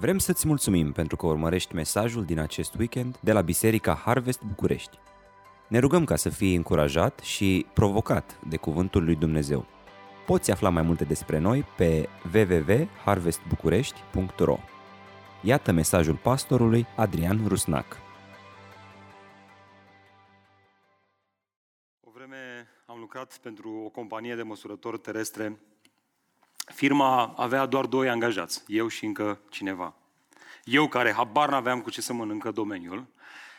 [0.00, 4.98] Vrem să-ți mulțumim pentru că urmărești mesajul din acest weekend de la Biserica Harvest București.
[5.68, 9.66] Ne rugăm ca să fii încurajat și provocat de Cuvântul lui Dumnezeu.
[10.26, 14.58] Poți afla mai multe despre noi pe www.harvestbucurești.ro
[15.42, 17.96] Iată mesajul pastorului Adrian Rusnac.
[22.00, 25.60] O vreme am lucrat pentru o companie de măsurători terestre
[26.74, 29.94] Firma avea doar doi angajați, eu și încă cineva.
[30.64, 33.06] Eu care habar n-aveam cu ce să mănâncă domeniul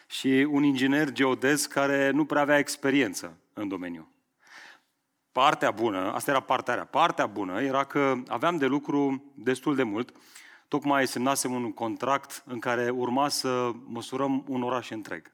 [0.07, 4.11] și un inginer geodez care nu prea avea experiență în domeniu.
[5.31, 9.83] Partea bună, asta era partea rea, partea bună era că aveam de lucru destul de
[9.83, 10.13] mult,
[10.67, 15.33] tocmai semnasem un contract în care urma să măsurăm un oraș întreg.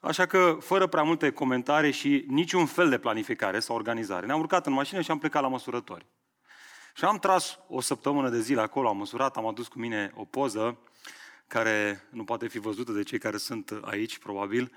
[0.00, 4.66] Așa că, fără prea multe comentarii și niciun fel de planificare sau organizare, ne-am urcat
[4.66, 6.06] în mașină și am plecat la măsurători.
[6.94, 10.24] Și am tras o săptămână de zile acolo, am măsurat, am adus cu mine o
[10.24, 10.78] poză
[11.46, 14.72] care nu poate fi văzută de cei care sunt aici, probabil.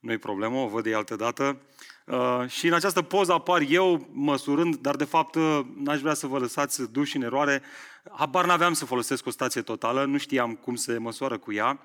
[0.00, 1.60] Nu-i problemă, o văd de altă dată.
[2.04, 6.26] Uh, și în această poză apar eu măsurând, dar de fapt uh, n-aș vrea să
[6.26, 7.62] vă lăsați duși în eroare.
[8.12, 11.80] Habar n-aveam să folosesc o stație totală, nu știam cum se măsoară cu ea.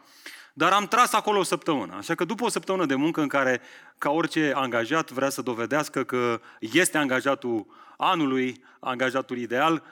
[0.53, 1.95] Dar am tras acolo o săptămână.
[1.95, 3.61] Așa că după o săptămână de muncă în care,
[3.97, 7.65] ca orice angajat, vrea să dovedească că este angajatul
[7.97, 9.83] anului, angajatul ideal,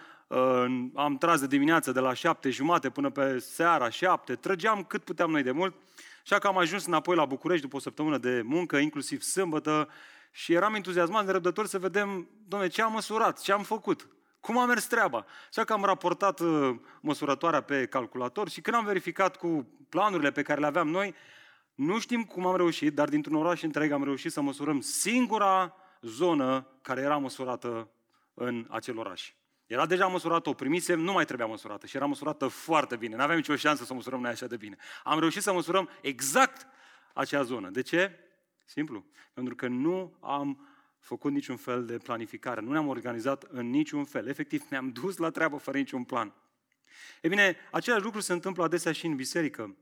[0.94, 5.32] am tras de dimineață de la șapte jumate până pe seara șapte, trăgeam cât puteam
[5.32, 5.76] noi de mult,
[6.24, 9.90] așa că am ajuns înapoi la București după o săptămână de muncă, inclusiv sâmbătă,
[10.32, 14.08] și eram entuziasmat, nerăbdător să vedem, domne, ce am măsurat, ce am făcut.
[14.40, 15.26] Cum a mers treaba?
[15.50, 20.42] Așa că am raportat uh, măsurătoarea pe calculator și când am verificat cu planurile pe
[20.42, 21.16] care le aveam noi,
[21.76, 26.68] nu știm cum am reușit, dar dintr-un oraș întreg am reușit să măsurăm singura zonă
[26.82, 27.90] care era măsurată
[28.34, 29.34] în acel oraș.
[29.66, 33.16] Era deja măsurată, o primisem, nu mai trebuia măsurată și era măsurată foarte bine.
[33.16, 34.78] Nu aveam nicio șansă să măsurăm noi așa de bine.
[35.04, 36.68] Am reușit să măsurăm exact
[37.14, 37.70] acea zonă.
[37.70, 38.20] De ce?
[38.66, 39.06] Simplu.
[39.34, 40.69] Pentru că nu am
[41.00, 44.28] făcut niciun fel de planificare, nu ne-am organizat în niciun fel.
[44.28, 46.34] Efectiv, ne-am dus la treabă fără niciun plan.
[47.22, 49.76] E bine, același lucru se întâmplă adesea și în biserică.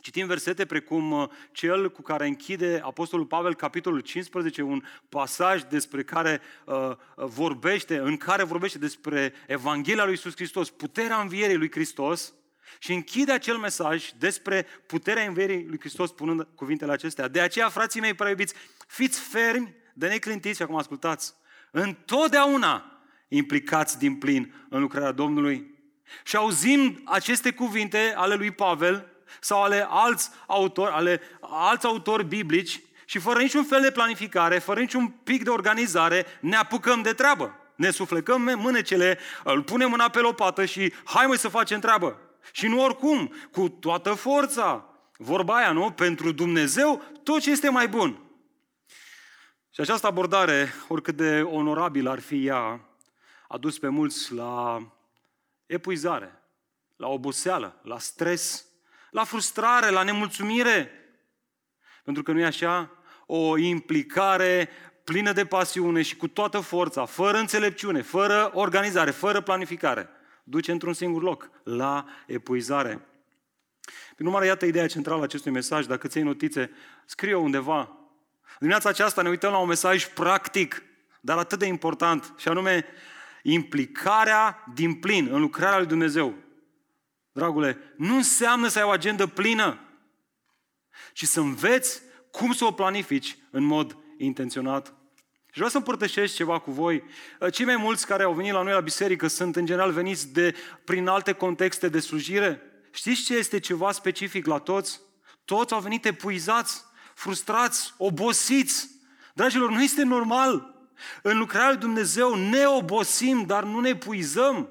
[0.00, 6.02] Citim versete precum uh, cel cu care închide Apostolul Pavel capitolul 15, un pasaj despre
[6.02, 11.70] care uh, uh, vorbește, în care vorbește despre Evanghelia lui Iisus Hristos, puterea învierii lui
[11.70, 12.34] Hristos,
[12.78, 17.28] și închide acel mesaj despre puterea învierii lui Hristos spunând cuvintele acestea.
[17.28, 18.54] De aceea, frații mei prea iubiți,
[18.86, 21.34] fiți fermi de neclintiți, și acum ascultați,
[21.70, 25.74] întotdeauna implicați din plin în lucrarea Domnului.
[26.24, 29.06] Și auzim aceste cuvinte ale lui Pavel
[29.40, 34.80] sau ale alți autori, ale alți autori biblici și fără niciun fel de planificare, fără
[34.80, 37.54] niciun pic de organizare, ne apucăm de treabă.
[37.74, 42.20] Ne suflecăm mânecele, îl punem mâna pe lopată și hai mai să facem treabă.
[42.52, 44.84] Și nu oricum, cu toată forța.
[45.16, 45.90] Vorba aia, nu?
[45.90, 48.25] Pentru Dumnezeu, tot ce este mai bun.
[49.76, 52.80] Și această abordare, oricât de onorabil ar fi ea,
[53.48, 54.86] a dus pe mulți la
[55.66, 56.42] epuizare,
[56.96, 58.66] la oboseală, la stres,
[59.10, 60.90] la frustrare, la nemulțumire.
[62.04, 62.90] Pentru că nu e așa?
[63.26, 64.68] O implicare
[65.04, 70.08] plină de pasiune și cu toată forța, fără înțelepciune, fără organizare, fără planificare,
[70.44, 73.06] duce într-un singur loc, la epuizare.
[74.14, 75.86] Prin urmare, iată ideea centrală a acestui mesaj.
[75.86, 76.70] Dacă ți notițe,
[77.04, 78.05] scrie undeva
[78.58, 80.82] Dimineața aceasta ne uităm la un mesaj practic,
[81.20, 82.86] dar atât de important, și anume
[83.42, 86.34] implicarea din plin în lucrarea lui Dumnezeu.
[87.32, 89.80] Dragule, nu înseamnă să ai o agendă plină,
[91.12, 94.86] ci să înveți cum să o planifici în mod intenționat.
[95.46, 97.04] Și vreau să împărtășesc ceva cu voi.
[97.52, 100.54] Cei mai mulți care au venit la noi la biserică sunt în general veniți de,
[100.84, 102.62] prin alte contexte de slujire.
[102.90, 105.00] Știți ce este ceva specific la toți?
[105.44, 106.84] Toți au venit epuizați
[107.16, 108.90] frustrați, obosiți.
[109.34, 110.74] Dragilor, nu este normal.
[111.22, 114.68] În lucrarea lui Dumnezeu ne obosim, dar nu ne puizăm.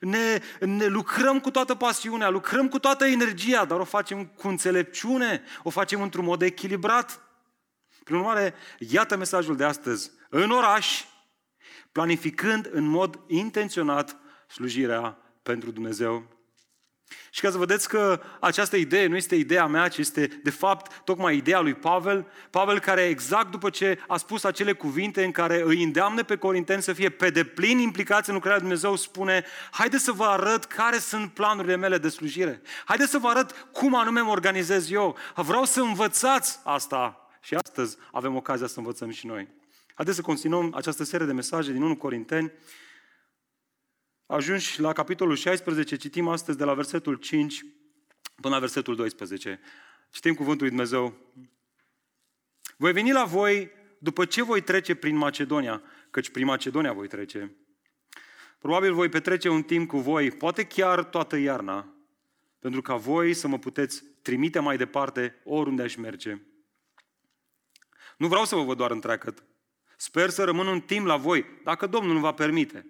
[0.00, 5.42] Ne, ne lucrăm cu toată pasiunea, lucrăm cu toată energia, dar o facem cu înțelepciune,
[5.62, 7.20] o facem într-un mod echilibrat.
[8.04, 10.10] Prin urmare, iată mesajul de astăzi.
[10.28, 11.04] În oraș,
[11.92, 16.41] planificând în mod intenționat slujirea pentru Dumnezeu.
[17.30, 21.02] Și ca să vedeți că această idee nu este ideea mea, ci este de fapt
[21.04, 25.62] tocmai ideea lui Pavel, Pavel care exact după ce a spus acele cuvinte în care
[25.64, 30.04] îi îndeamnă pe corinteni să fie pe deplin implicați în lucrarea lui Dumnezeu, spune, haideți
[30.04, 32.62] să vă arăt care sunt planurile mele de slujire.
[32.84, 35.16] Haideți să vă arăt cum anume mă organizez eu.
[35.34, 37.16] Vreau să învățați asta.
[37.40, 39.48] Și astăzi avem ocazia să învățăm și noi.
[39.94, 42.52] Haideți să continuăm această serie de mesaje din 1 Corinteni
[44.32, 47.64] ajungi la capitolul 16, citim astăzi de la versetul 5
[48.40, 49.60] până la versetul 12.
[50.10, 51.14] Citim cuvântul lui Dumnezeu.
[52.76, 57.56] Voi veni la voi după ce voi trece prin Macedonia, căci prin Macedonia voi trece.
[58.58, 61.94] Probabil voi petrece un timp cu voi, poate chiar toată iarna,
[62.58, 66.40] pentru ca voi să mă puteți trimite mai departe oriunde aș merge.
[68.16, 69.44] Nu vreau să vă văd doar întreagăt.
[69.96, 72.86] Sper să rămân un timp la voi, dacă Domnul nu va permite.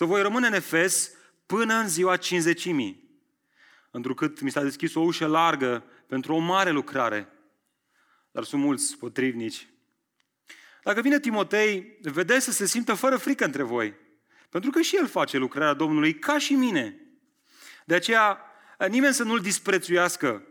[0.00, 1.10] Să voi rămâne în Efes
[1.46, 3.20] până în ziua cinzecimii,
[3.90, 7.28] întrucât mi s-a deschis o ușă largă pentru o mare lucrare,
[8.30, 9.68] dar sunt mulți potrivnici.
[10.82, 13.94] Dacă vine Timotei, vedeți să se simtă fără frică între voi,
[14.48, 17.00] pentru că și el face lucrarea Domnului ca și mine.
[17.84, 18.38] De aceea,
[18.88, 20.46] nimeni să nu-l disprețuiască.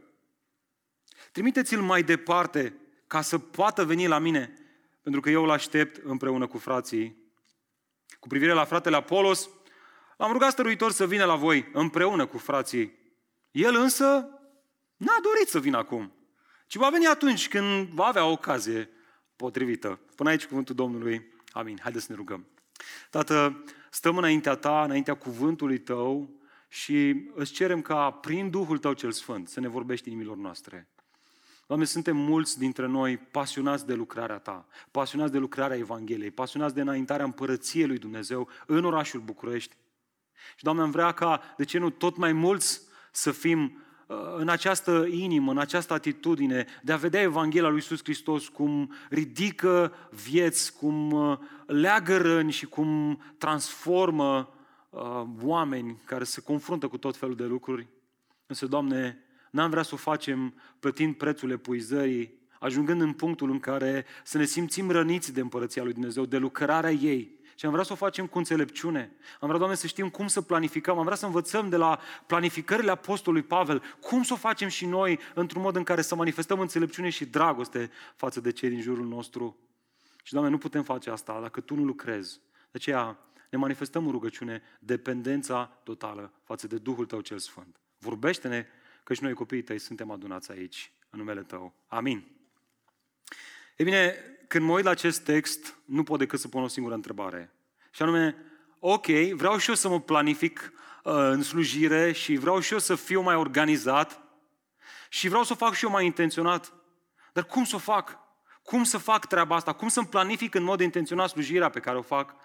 [1.32, 2.74] Trimiteți-l mai departe
[3.08, 4.54] ca să poată veni la mine,
[5.02, 7.29] pentru că eu îl aștept împreună cu frații.
[8.20, 9.50] Cu privire la fratele Apolos,
[10.18, 12.98] am rugat stăruitor să vină la voi împreună cu frații.
[13.52, 14.06] El însă
[14.96, 16.14] n-a dorit să vină acum,
[16.68, 18.90] ci va veni atunci când va avea o ocazie
[19.36, 20.00] potrivită.
[20.16, 21.34] Până aici cuvântul Domnului.
[21.52, 21.78] Amin.
[21.82, 22.48] Haideți să ne rugăm.
[23.10, 29.12] Tată, stăm înaintea Ta, înaintea cuvântului Tău și îți cerem ca prin Duhul Tău cel
[29.12, 30.90] Sfânt să ne vorbești inimilor noastre.
[31.70, 36.82] Doamne, suntem mulți dintre noi pasionați de lucrarea Ta, pasionați de lucrarea Evangheliei, pasionați de
[36.82, 39.76] înaintarea împărăției lui Dumnezeu în orașul București.
[40.56, 42.82] Și, Doamne, am vrea ca, de ce nu, tot mai mulți
[43.12, 48.00] să fim uh, în această inimă, în această atitudine de a vedea Evanghelia lui Iisus
[48.04, 54.54] Hristos cum ridică vieți, cum uh, leagă răni și cum transformă
[54.90, 57.88] uh, oameni care se confruntă cu tot felul de lucruri.
[58.46, 64.06] Însă, Doamne, N-am vrea să o facem plătind prețul epuizării, ajungând în punctul în care
[64.24, 67.38] să ne simțim răniți de împărăția lui Dumnezeu, de lucrarea ei.
[67.56, 69.12] Și am vrea să o facem cu înțelepciune.
[69.40, 70.98] Am vrea, Doamne, să știm cum să planificăm.
[70.98, 75.20] Am vrea să învățăm de la planificările Apostolului Pavel cum să o facem și noi
[75.34, 79.58] într-un mod în care să manifestăm înțelepciune și dragoste față de cei din jurul nostru.
[80.24, 82.40] Și, Doamne, nu putem face asta dacă Tu nu lucrezi.
[82.54, 83.18] De aceea
[83.50, 87.80] ne manifestăm în rugăciune dependența totală față de Duhul Tău cel Sfânt.
[87.98, 88.68] Vorbește-ne
[89.10, 91.74] căci noi copiii tăi suntem adunați aici, în numele tău.
[91.88, 92.24] Amin.
[93.76, 94.16] E bine,
[94.48, 97.52] când mă uit la acest text, nu pot decât să pun o singură întrebare.
[97.92, 98.36] Și anume,
[98.80, 100.74] ok, vreau și eu să mă planific
[101.04, 104.22] uh, în slujire și vreau și eu să fiu mai organizat
[105.10, 106.74] și vreau să o fac și eu mai intenționat.
[107.34, 108.18] Dar cum să o fac?
[108.64, 109.74] Cum să fac treaba asta?
[109.74, 112.36] Cum să-mi planific în mod intenționat slujirea pe care o fac?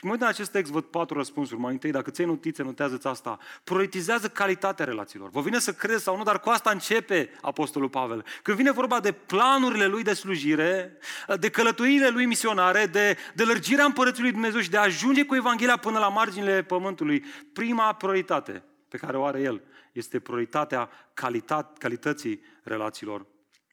[0.00, 1.60] Și mă uit în acest text, văd patru răspunsuri.
[1.60, 3.38] Mai întâi, dacă ți notițe, notează-ți asta.
[3.64, 5.30] Prioritizează calitatea relațiilor.
[5.30, 8.24] Vă vine să crezi sau nu, dar cu asta începe Apostolul Pavel.
[8.42, 10.98] Când vine vorba de planurile lui de slujire,
[11.40, 15.34] de călătorile lui misionare, de, de lărgirea împărăției lui Dumnezeu și de a ajunge cu
[15.34, 19.62] Evanghelia până la marginile pământului, prima prioritate pe care o are el
[19.92, 23.26] este prioritatea calitate, calității relațiilor.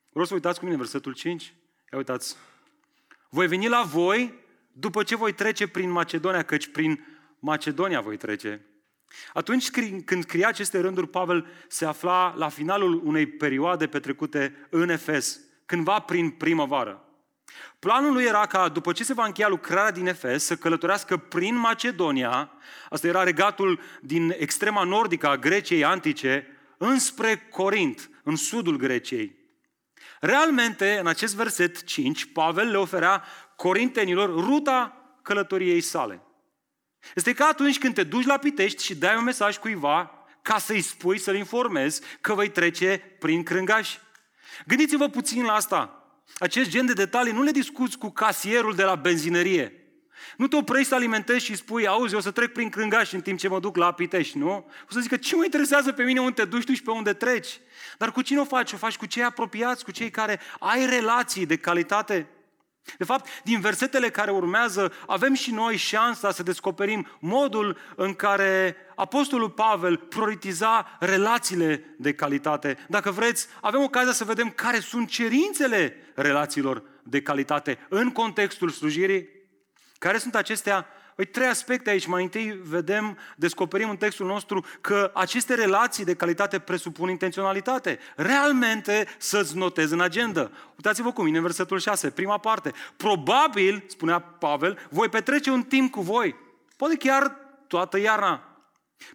[0.09, 1.43] Vreau să uitați cu mine versetul 5.
[1.91, 2.35] Ia uitați.
[3.29, 4.45] Voi veni la voi
[4.79, 7.05] după ce voi trece prin Macedonia, căci prin
[7.39, 8.65] Macedonia voi trece.
[9.33, 9.69] Atunci
[10.05, 15.99] când scria aceste rânduri, Pavel se afla la finalul unei perioade petrecute în Efes, cândva
[15.99, 17.01] prin primăvară.
[17.79, 21.55] Planul lui era ca, după ce se va încheia lucrarea din Efes, să călătorească prin
[21.55, 22.51] Macedonia,
[22.89, 26.47] asta era regatul din extrema nordică a Greciei antice,
[26.77, 29.35] înspre Corint, în sudul Greciei.
[30.19, 33.23] Realmente, în acest verset 5, Pavel le oferea
[33.57, 36.21] corintenilor ruta călătoriei sale.
[37.15, 40.11] Este ca atunci când te duci la Pitești și dai un mesaj cuiva
[40.41, 43.99] ca să-i spui, să-l informezi că vei trece prin crângași.
[44.67, 46.07] Gândiți-vă puțin la asta.
[46.39, 49.71] Acest gen de detalii nu le discuți cu casierul de la benzinărie.
[50.37, 53.21] Nu te oprești să alimentezi și spui, auzi, eu o să trec prin crângași în
[53.21, 54.51] timp ce mă duc la Pitești, nu?
[54.89, 57.13] O să zică, ce mă interesează pe mine unde te duci tu și pe unde
[57.13, 57.59] treci?
[57.97, 58.73] Dar cu cine o faci?
[58.73, 62.27] O faci cu cei apropiați, cu cei care ai relații de calitate?
[62.97, 68.75] De fapt, din versetele care urmează, avem și noi șansa să descoperim modul în care
[68.95, 72.77] Apostolul Pavel prioritiza relațiile de calitate.
[72.87, 79.29] Dacă vreți, avem ocazia să vedem care sunt cerințele relațiilor de calitate în contextul slujirii.
[79.99, 80.87] Care sunt acestea
[81.17, 82.05] Păi trei aspecte aici.
[82.05, 87.99] Mai întâi vedem, descoperim în textul nostru că aceste relații de calitate presupun intenționalitate.
[88.15, 90.51] Realmente să-ți notezi în agenda.
[90.75, 92.71] Uitați-vă cum mine în versetul 6, prima parte.
[92.97, 96.35] Probabil, spunea Pavel, voi petrece un timp cu voi.
[96.75, 97.35] Poate chiar
[97.67, 98.43] toată iarna.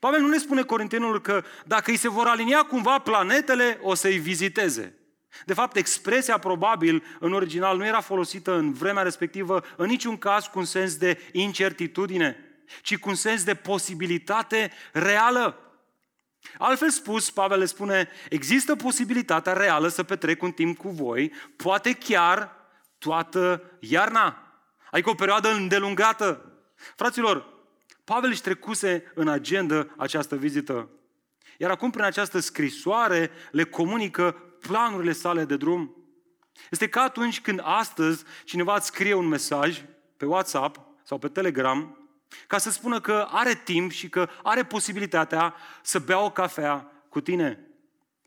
[0.00, 4.18] Pavel nu le spune corintenilor că dacă îi se vor alinia cumva planetele, o să-i
[4.18, 5.01] viziteze.
[5.44, 10.44] De fapt, expresia probabil în original nu era folosită în vremea respectivă în niciun caz
[10.44, 12.46] cu un sens de incertitudine.
[12.82, 15.56] ci cu un sens de posibilitate reală.
[16.58, 21.92] Altfel spus, Pavel le spune, există posibilitatea reală să petrec un timp cu voi, poate
[21.92, 22.56] chiar
[22.98, 24.54] toată iarna,
[24.90, 26.52] adică o perioadă îndelungată.
[26.96, 27.46] Fraților,
[28.04, 30.88] Pavel își trecuse în agenda această vizită.
[31.58, 35.96] Iar acum, prin această scrisoare, le comunică planurile sale de drum.
[36.70, 39.82] Este ca atunci când astăzi cineva îți scrie un mesaj
[40.16, 41.96] pe WhatsApp sau pe Telegram
[42.46, 47.20] ca să spună că are timp și că are posibilitatea să bea o cafea cu
[47.20, 47.66] tine.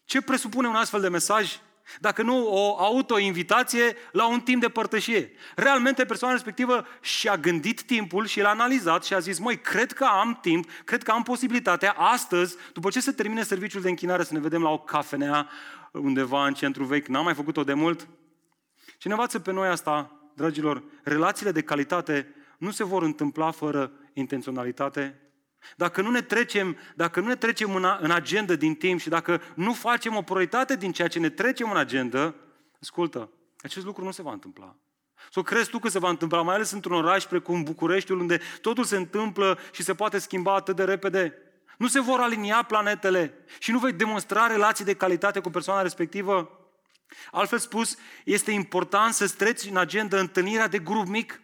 [0.05, 1.59] Ce presupune un astfel de mesaj?
[1.99, 5.31] Dacă nu o auto-invitație la un timp de părtășie.
[5.55, 10.03] Realmente persoana respectivă și-a gândit timpul și l-a analizat și a zis, măi, cred că
[10.03, 14.33] am timp, cred că am posibilitatea astăzi, după ce se termine serviciul de închinare, să
[14.33, 15.49] ne vedem la o cafenea
[16.01, 17.07] undeva în centru vechi.
[17.07, 18.07] N-am mai făcut-o de mult.
[18.97, 23.91] Și ne învață pe noi asta, dragilor, relațiile de calitate nu se vor întâmpla fără
[24.13, 25.19] intenționalitate.
[25.75, 29.41] Dacă nu ne trecem, dacă nu ne trecem în, în agenda din timp și dacă
[29.55, 32.35] nu facem o prioritate din ceea ce ne trecem în agenda,
[32.81, 34.75] ascultă, acest lucru nu se va întâmpla.
[35.31, 38.83] Sau crezi tu că se va întâmpla, mai ales într-un oraș precum Bucureștiul, unde totul
[38.83, 41.33] se întâmplă și se poate schimba atât de repede?
[41.77, 46.59] Nu se vor alinia planetele și nu vei demonstra relații de calitate cu persoana respectivă?
[47.31, 51.39] Altfel spus, este important să-ți treci în agenda întâlnirea de grup mic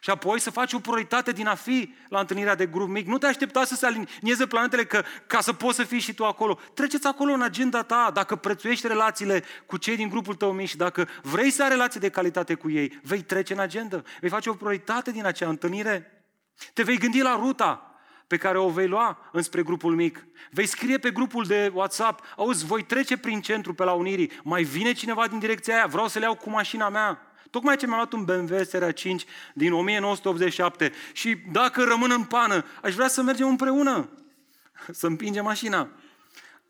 [0.00, 3.06] și apoi să faci o prioritate din a fi la întâlnirea de grup mic.
[3.06, 6.24] Nu te aștepta să se alinieze planetele că, ca să poți să fii și tu
[6.24, 6.58] acolo.
[6.74, 8.10] Treceți acolo în agenda ta.
[8.14, 12.00] Dacă prețuiești relațiile cu cei din grupul tău mic și dacă vrei să ai relații
[12.00, 14.02] de calitate cu ei, vei trece în agenda.
[14.20, 16.24] Vei face o prioritate din acea întâlnire.
[16.72, 17.93] Te vei gândi la ruta
[18.34, 20.26] pe care o vei lua înspre grupul mic.
[20.50, 24.62] Vei scrie pe grupul de WhatsApp, auzi, voi trece prin centru pe la Unirii, mai
[24.62, 27.32] vine cineva din direcția aia, vreau să le iau cu mașina mea.
[27.50, 29.24] Tocmai ce mi-am luat un BMW Seria 5
[29.54, 34.08] din 1987 și dacă rămân în pană, aș vrea să mergem împreună,
[35.00, 35.88] să împinge mașina.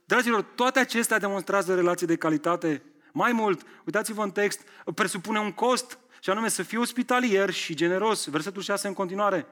[0.04, 2.82] Dragilor, toate acestea demonstrează relații de calitate.
[3.12, 4.60] Mai mult, uitați-vă în text,
[4.94, 8.26] presupune un cost, și anume să fiu ospitalier și generos.
[8.26, 9.46] Versetul 6 în continuare.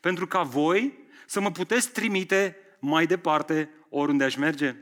[0.00, 4.76] Pentru ca voi să mă puteți trimite mai departe oriunde aș merge.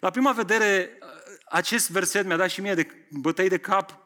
[0.00, 0.98] La prima vedere,
[1.50, 3.98] acest verset mi-a dat și mie de bătăi de cap.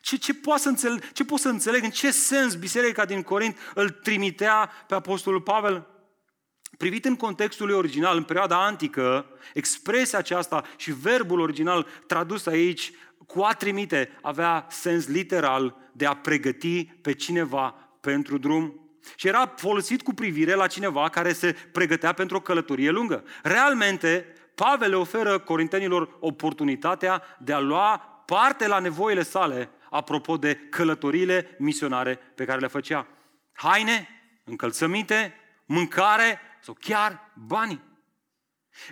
[0.00, 1.82] Ce, ce, pot să înțeleg, ce pot să înțeleg?
[1.82, 5.88] În ce sens biserica din Corint îl trimitea pe Apostolul Pavel?
[6.78, 12.92] Privit în contextul lui original, în perioada antică, expresia aceasta și verbul original tradus aici
[13.26, 18.83] cu a trimite avea sens literal de a pregăti pe cineva pentru drum.
[19.16, 23.24] Și era folosit cu privire la cineva care se pregătea pentru o călătorie lungă.
[23.42, 30.56] Realmente, Pavel le oferă corintenilor oportunitatea de a lua parte la nevoile sale apropo de
[30.56, 33.06] călătoriile misionare pe care le făcea.
[33.52, 34.08] Haine,
[34.44, 35.34] încălțăminte,
[35.64, 37.82] mâncare sau chiar bani.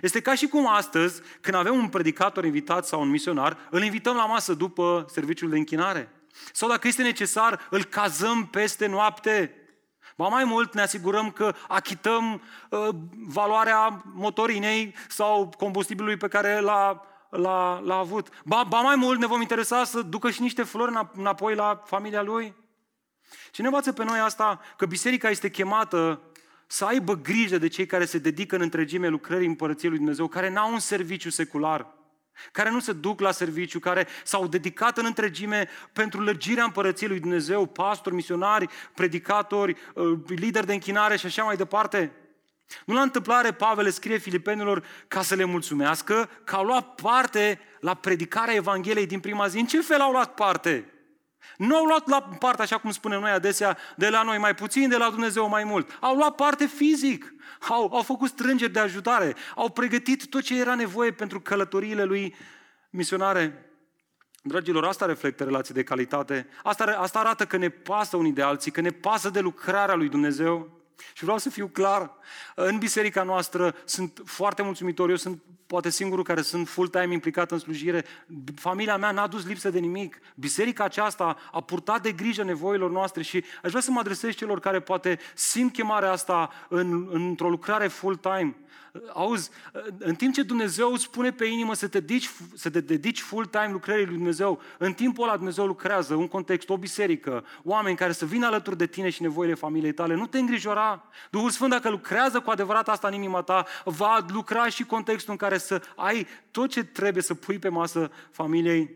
[0.01, 4.15] Este ca și cum astăzi, când avem un predicator invitat sau un misionar, îl invităm
[4.15, 6.09] la masă după serviciul de închinare.
[6.51, 9.55] Sau dacă este necesar, îl cazăm peste noapte
[10.17, 12.89] Ba mai mult ne asigurăm că achităm uh,
[13.27, 18.27] valoarea motorinei sau combustibilului pe care l-a, l-a, l-a avut.
[18.45, 22.21] Ba, ba mai mult ne vom interesa să ducă și niște flori înapoi la familia
[22.21, 22.55] lui.
[23.51, 24.59] Ce ne învață pe noi asta?
[24.77, 26.21] Că biserica este chemată
[26.67, 30.49] să aibă grijă de cei care se dedică în întregime lucrării împărăției lui Dumnezeu, care
[30.49, 31.87] n-au un serviciu secular
[32.51, 37.19] care nu se duc la serviciu, care s-au dedicat în întregime pentru lărgirea împărăției lui
[37.19, 42.11] Dumnezeu, pastori, misionari, predicatori, uh, lideri de închinare și așa mai departe.
[42.85, 47.93] Nu la întâmplare Pavel scrie filipenilor ca să le mulțumească că au luat parte la
[47.93, 49.59] predicarea Evangheliei din prima zi.
[49.59, 50.92] În ce fel au luat parte?
[51.57, 54.89] Nu au luat la parte, așa cum spunem noi adesea, de la noi mai puțin,
[54.89, 55.97] de la Dumnezeu mai mult.
[55.99, 57.33] Au luat parte fizic,
[57.69, 62.35] au, au făcut strângeri de ajutare, au pregătit tot ce era nevoie pentru călătoriile lui
[62.89, 63.67] misionare.
[64.41, 66.47] Dragilor, asta reflectă relații de calitate.
[66.63, 70.09] Asta, asta arată că ne pasă unii de alții, că ne pasă de lucrarea lui
[70.09, 70.82] Dumnezeu.
[71.13, 72.11] Și vreau să fiu clar,
[72.55, 75.41] în biserica noastră sunt foarte mulțumitor, eu sunt
[75.73, 78.05] poate singurul care sunt full-time implicat în slujire.
[78.55, 80.19] Familia mea n-a dus lipsă de nimic.
[80.35, 84.59] Biserica aceasta a purtat de grijă nevoilor noastre și aș vrea să mă adresez celor
[84.59, 88.55] care poate simt chemarea asta în, într-o lucrare full-time.
[89.13, 89.49] Auzi,
[89.97, 93.69] în timp ce Dumnezeu îți pune pe inimă să te dedici, să te dedici full-time
[93.71, 98.25] lucrării lui Dumnezeu, în timpul ăla Dumnezeu lucrează, un context, o biserică, oameni care să
[98.25, 100.15] vină alături de tine și nevoile familiei tale.
[100.15, 101.09] Nu te îngrijora.
[101.31, 105.37] Duhul Sfânt, dacă lucrează cu adevărat asta în inima ta, va lucra și contextul în
[105.37, 108.95] care să ai tot ce trebuie să pui pe masă familiei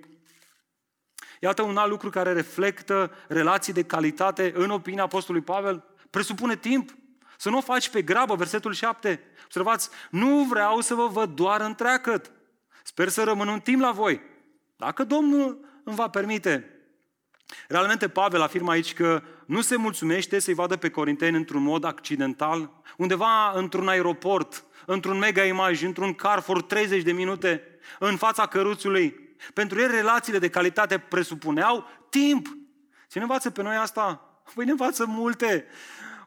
[1.39, 5.83] Iată un alt lucru care reflectă relații de calitate în opinia Apostolului Pavel.
[6.09, 6.95] Presupune timp.
[7.37, 9.21] Să nu o faci pe grabă, versetul 7.
[9.43, 12.31] Observați, nu vreau să vă văd doar întreagăt.
[12.83, 14.21] Sper să rămân un timp la voi.
[14.75, 16.71] Dacă Domnul îmi va permite.
[17.67, 22.71] Realmente Pavel afirmă aici că nu se mulțumește să-i vadă pe corinteni într-un mod accidental,
[22.97, 29.35] undeva într-un aeroport, într-un mega imaj, într-un Carrefour 30 de minute, în fața căruțului.
[29.53, 32.47] Pentru el relațiile de calitate presupuneau timp.
[33.09, 34.21] Ce ne învață pe noi asta?
[34.53, 35.65] Păi ne învață multe.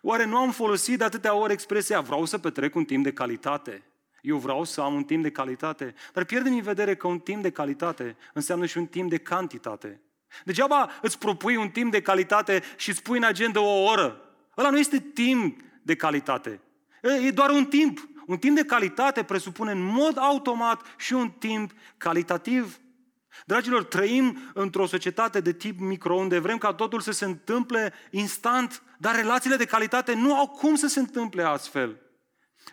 [0.02, 3.82] Oare nu am folosit de atâtea ori expresia vreau să petrec un timp de calitate?
[4.22, 7.42] Eu vreau să am un timp de calitate, dar pierdem în vedere că un timp
[7.42, 10.00] de calitate înseamnă și un timp de cantitate.
[10.44, 14.20] Degeaba îți propui un timp de calitate și îți pui în agenda o oră.
[14.56, 16.60] Ăla nu este timp de calitate.
[17.26, 18.08] E doar un timp.
[18.26, 22.80] Un timp de calitate presupune în mod automat și un timp calitativ.
[23.46, 29.14] Dragilor, trăim într-o societate de tip microunde, vrem ca totul să se întâmple instant, dar
[29.14, 32.00] relațiile de calitate nu au cum să se întâmple astfel.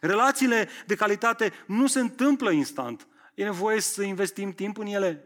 [0.02, 3.08] Relațiile de calitate nu se întâmplă instant.
[3.34, 5.24] E nevoie să investim timp în ele.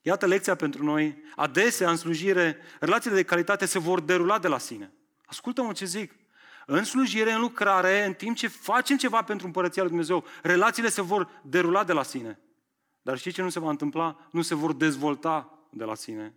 [0.00, 1.22] Iată lecția pentru noi.
[1.36, 4.92] Adesea, în slujire, relațiile de calitate se vor derula de la sine.
[5.24, 6.12] Ascultă-mă ce zic.
[6.66, 11.02] În slujire, în lucrare, în timp ce facem ceva pentru Împărăția Lui Dumnezeu, relațiile se
[11.02, 12.38] vor derula de la sine.
[13.04, 14.28] Dar știi ce nu se va întâmpla?
[14.30, 16.34] Nu se vor dezvolta de la sine.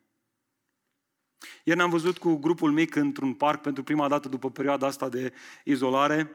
[1.63, 5.33] Ieri ne-am văzut cu grupul mic într-un parc pentru prima dată după perioada asta de
[5.63, 6.31] izolare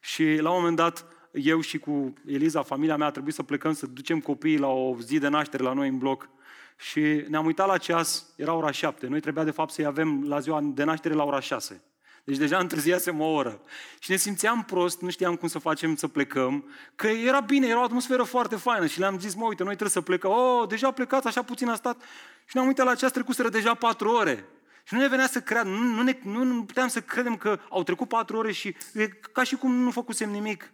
[0.00, 3.72] și la un moment dat eu și cu Eliza, familia mea, a trebuit să plecăm
[3.72, 6.28] să ducem copiii la o zi de naștere la noi în bloc.
[6.76, 9.06] Și ne-am uitat la ceas, era ora șapte.
[9.06, 11.82] Noi trebuia de fapt să-i avem la ziua de naștere la ora șase.
[12.28, 13.60] Deci deja întârziasem o oră.
[13.98, 17.80] Și ne simțeam prost, nu știam cum să facem să plecăm, că era bine, era
[17.80, 20.30] o atmosferă foarte faină și le-am zis, mă, uite, noi trebuie să plecăm.
[20.30, 22.02] Oh, deja plecați, așa puțin a stat.
[22.44, 24.44] Și ne-am uitat la ceas, trecuseră deja patru ore.
[24.84, 27.60] Și nu ne venea să cred, nu, nu, ne, nu, nu puteam să credem că
[27.70, 30.72] au trecut patru ore și e ca și cum nu făcusem nimic.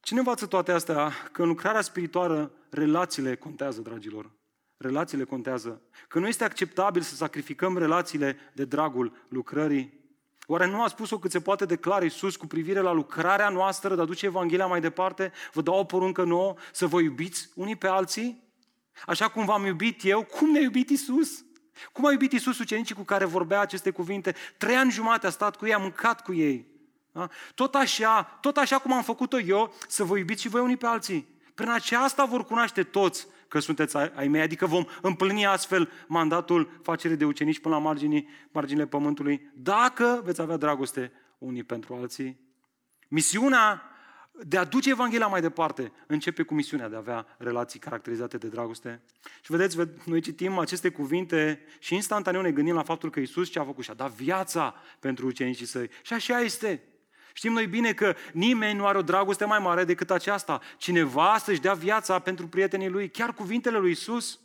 [0.00, 1.12] Cine învață toate astea?
[1.32, 4.30] Că în lucrarea spirituală relațiile contează, dragilor.
[4.82, 5.80] Relațiile contează.
[6.08, 10.00] Că nu este acceptabil să sacrificăm relațiile de dragul lucrării.
[10.46, 13.94] Oare nu a spus-o cât se poate de clar Iisus cu privire la lucrarea noastră
[13.94, 15.32] de a duce Evanghelia mai departe?
[15.52, 18.42] Vă dau o poruncă nouă să vă iubiți unii pe alții?
[19.06, 21.44] Așa cum v-am iubit eu, cum ne-a iubit Iisus?
[21.92, 24.34] Cum a iubit Iisus ucenicii cu care vorbea aceste cuvinte?
[24.58, 26.66] Trei ani jumate a stat cu ei, a mâncat cu ei.
[27.12, 27.28] Da?
[27.54, 30.86] Tot așa, tot așa cum am făcut-o eu, să vă iubiți și voi unii pe
[30.86, 31.28] alții.
[31.54, 37.16] Prin aceasta vor cunoaște toți că sunteți ai mei, adică vom împlini astfel mandatul facerii
[37.16, 42.40] de ucenici până la marginii, marginile pământului, dacă veți avea dragoste unii pentru alții.
[43.08, 43.82] Misiunea
[44.40, 48.48] de a duce Evanghelia mai departe începe cu misiunea de a avea relații caracterizate de
[48.48, 49.02] dragoste.
[49.42, 53.58] Și vedeți, noi citim aceste cuvinte și instantaneu ne gândim la faptul că Isus ce
[53.58, 55.90] a făcut și a dat viața pentru ucenicii săi.
[56.02, 56.82] Și așa este.
[57.32, 60.60] Știm noi bine că nimeni nu are o dragoste mai mare decât aceasta.
[60.76, 64.40] Cineva să-și dea viața pentru prietenii lui, chiar cuvintele lui Isus.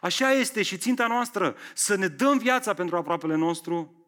[0.00, 4.06] Așa este și ținta noastră, să ne dăm viața pentru aproapele nostru.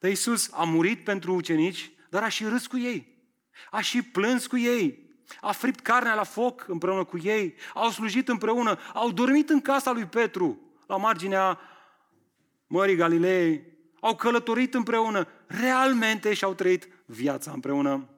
[0.00, 3.18] Dar Isus a murit pentru ucenici, dar a și râs cu ei.
[3.70, 5.08] A și plâns cu ei.
[5.40, 7.54] A fript carnea la foc împreună cu ei.
[7.74, 8.78] Au slujit împreună.
[8.94, 11.60] Au dormit în casa lui Petru, la marginea
[12.66, 13.64] Mării Galilei.
[14.00, 15.28] Au călătorit împreună.
[15.46, 18.08] Realmente și-au trăit viața împreună.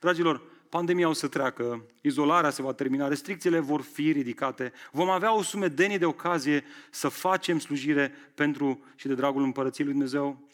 [0.00, 5.34] Dragilor, pandemia o să treacă, izolarea se va termina, restricțiile vor fi ridicate, vom avea
[5.34, 10.48] o sumedenie de ocazie să facem slujire pentru și de dragul împărăției lui Dumnezeu.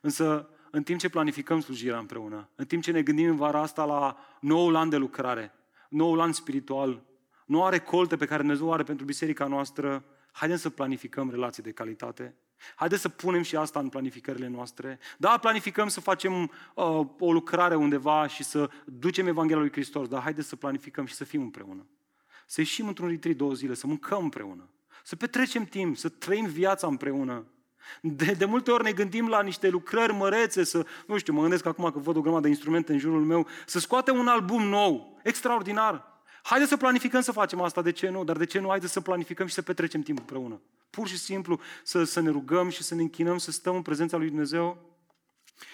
[0.00, 3.84] Însă, în timp ce planificăm slujirea împreună, în timp ce ne gândim în vara asta
[3.84, 5.52] la noul an de lucrare,
[5.88, 7.02] noul an spiritual,
[7.46, 12.34] noua recolte pe care Dumnezeu are pentru biserica noastră, haideți să planificăm relații de calitate,
[12.74, 14.98] Haideți să punem și asta în planificările noastre.
[15.18, 20.22] Da, planificăm să facem uh, o lucrare undeva și să ducem Evanghelia lui Hristos, dar
[20.22, 21.86] haideți să planificăm și să fim împreună.
[22.46, 24.68] Să ieșim într-un retreat două zile, să mâncăm împreună,
[25.04, 27.46] să petrecem timp, să trăim viața împreună.
[28.00, 31.66] De, de multe ori ne gândim la niște lucrări mărețe, să, nu știu, mă gândesc
[31.66, 35.20] acum că văd o grămadă de instrumente în jurul meu, să scoatem un album nou,
[35.22, 36.09] extraordinar.
[36.42, 38.24] Haideți să planificăm să facem asta, de ce nu?
[38.24, 38.68] Dar de ce nu?
[38.68, 40.60] Haideți să planificăm și să petrecem timp împreună.
[40.90, 44.16] Pur și simplu să, să ne rugăm și să ne închinăm, să stăm în prezența
[44.16, 44.90] lui Dumnezeu.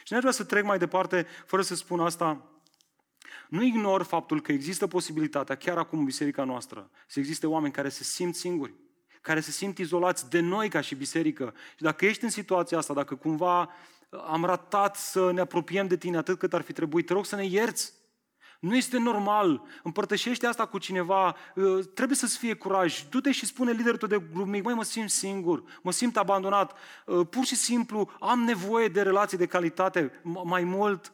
[0.05, 2.51] Și nu vrea să trec mai departe, fără să spun asta,
[3.49, 7.89] nu ignor faptul că există posibilitatea, chiar acum în biserica noastră, să existe oameni care
[7.89, 8.75] se simt singuri,
[9.21, 11.55] care se simt izolați de noi ca și biserică.
[11.77, 13.71] Și dacă ești în situația asta, dacă cumva
[14.27, 17.37] am ratat să ne apropiem de tine atât cât ar fi trebuit, te rog să
[17.37, 17.93] ne ierți.
[18.61, 19.63] Nu este normal.
[19.83, 21.37] Împărtășește asta cu cineva.
[21.55, 23.05] Uh, trebuie să-ți fie curaj.
[23.11, 26.79] Du-te și spune liderul tău de grup mic, măi, mă simt singur, mă simt abandonat.
[27.07, 31.13] Uh, pur și simplu am nevoie de relații de calitate mai mult.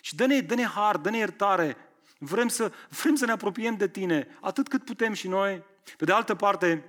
[0.00, 1.76] Și dă-ne, dă-ne har, dă-ne iertare.
[2.18, 5.62] Vrem să, vrem să ne apropiem de tine, atât cât putem și noi.
[5.96, 6.84] Pe de altă parte,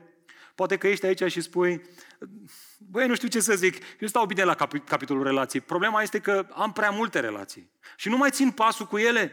[0.56, 1.82] poate că ești aici și spui,
[2.78, 5.62] băi, nu știu ce să zic, eu stau bine la capitolul relații.
[5.62, 9.32] Problema este că am prea multe relații și nu mai țin pasul cu ele.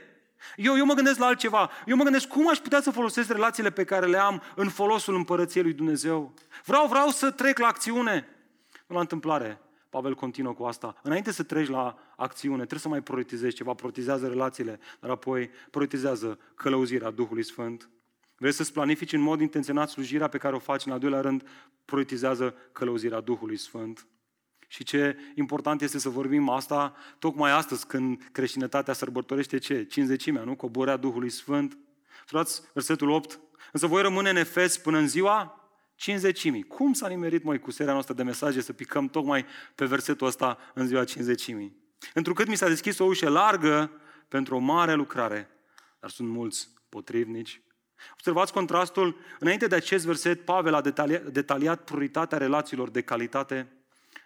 [0.57, 1.71] Eu, eu mă gândesc la altceva.
[1.87, 5.15] Eu mă gândesc cum aș putea să folosesc relațiile pe care le am în folosul
[5.15, 6.35] împărăției lui Dumnezeu.
[6.65, 8.29] Vreau, vreau să trec la acțiune.
[8.87, 9.61] Nu la întâmplare.
[9.91, 10.97] Pavel continuă cu asta.
[11.03, 13.75] Înainte să treci la acțiune, trebuie să mai prioritizezi ceva.
[13.75, 17.89] Prioritizează relațiile, dar apoi prioritizează călăuzirea Duhului Sfânt.
[18.37, 21.49] Vrei să-ți planifici în mod intenționat slujirea pe care o faci, în al doilea rând,
[21.85, 24.07] prioritizează călăuzirea Duhului Sfânt.
[24.73, 29.85] Și ce important este să vorbim asta tocmai astăzi, când creștinătatea sărbătorește ce?
[29.85, 30.55] Cinzecimea, nu?
[30.55, 31.79] Coborea Duhului Sfânt.
[32.27, 33.41] Frați, versetul 8.
[33.73, 36.63] Însă voi rămâne în Efes până în ziua cinzecimii.
[36.63, 40.59] Cum s-a nimerit, mai cu seria noastră de mesaje să picăm tocmai pe versetul ăsta
[40.75, 41.77] în ziua cinzecimii?
[42.15, 43.91] Întrucât mi s-a deschis o ușă largă
[44.29, 45.49] pentru o mare lucrare,
[46.01, 47.63] dar sunt mulți potrivnici.
[48.13, 49.17] Observați contrastul.
[49.39, 53.82] Înainte de acest verset, Pavel a detaliat, detaliat prioritatea relațiilor de calitate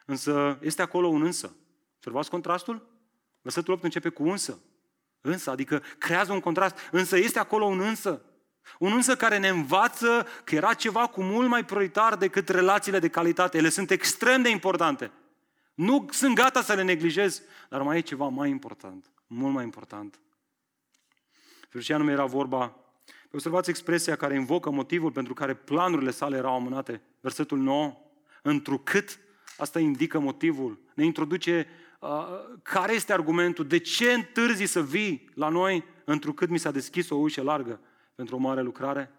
[0.07, 1.57] Însă este acolo un însă.
[1.97, 2.88] Observați contrastul?
[3.42, 4.59] Versetul 8 începe cu însă.
[5.21, 6.79] Însă, adică creează un contrast.
[6.90, 8.23] Însă este acolo un însă.
[8.79, 13.09] Un însă care ne învață că era ceva cu mult mai prioritar decât relațiile de
[13.09, 13.59] calitate.
[13.59, 15.11] Ele sunt extrem de importante.
[15.75, 20.21] Nu sunt gata să le neglijez, dar mai e ceva mai important, mult mai important.
[21.61, 22.77] Despre ce anume era vorba?
[23.33, 27.03] Observați expresia care invocă motivul pentru care planurile sale erau amânate.
[27.21, 27.97] Versetul 9.
[28.42, 29.19] Întrucât
[29.57, 30.79] Asta indică motivul.
[30.95, 31.66] Ne introduce
[32.01, 32.09] uh,
[32.62, 37.16] care este argumentul, de ce întârzi să vii la noi întrucât mi s-a deschis o
[37.16, 37.81] ușă largă
[38.14, 39.11] pentru o mare lucrare?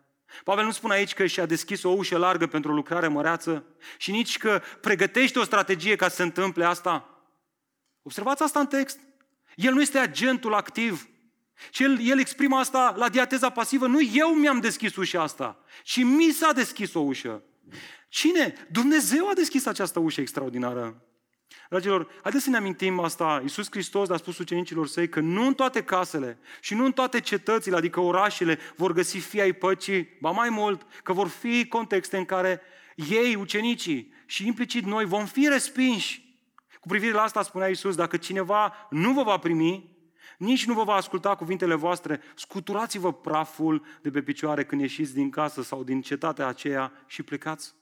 [0.43, 3.65] Pavel nu spune aici că și-a deschis o ușă largă pentru o lucrare măreață
[3.97, 7.21] și nici că pregătește o strategie ca să se întâmple asta.
[8.01, 8.99] Observați asta în text.
[9.55, 11.07] El nu este agentul activ.
[11.71, 13.87] Și el, el exprimă asta la diateza pasivă.
[13.87, 17.43] Nu eu mi-am deschis ușa asta, ci mi s-a deschis o ușă.
[18.09, 18.53] Cine?
[18.71, 21.01] Dumnezeu a deschis această ușă extraordinară.
[21.69, 23.39] Dragilor, haideți să ne amintim asta.
[23.41, 27.19] Iisus Hristos a spus ucenicilor săi că nu în toate casele și nu în toate
[27.19, 32.17] cetățile, adică orașele, vor găsi fii ai păcii, ba mai mult, că vor fi contexte
[32.17, 32.61] în care
[32.95, 36.25] ei, ucenicii și implicit noi, vom fi respinși.
[36.79, 39.96] Cu privire la asta spunea Iisus, dacă cineva nu vă va primi,
[40.37, 45.29] nici nu vă va asculta cuvintele voastre, scuturați-vă praful de pe picioare când ieșiți din
[45.29, 47.75] casă sau din cetatea aceea și plecați.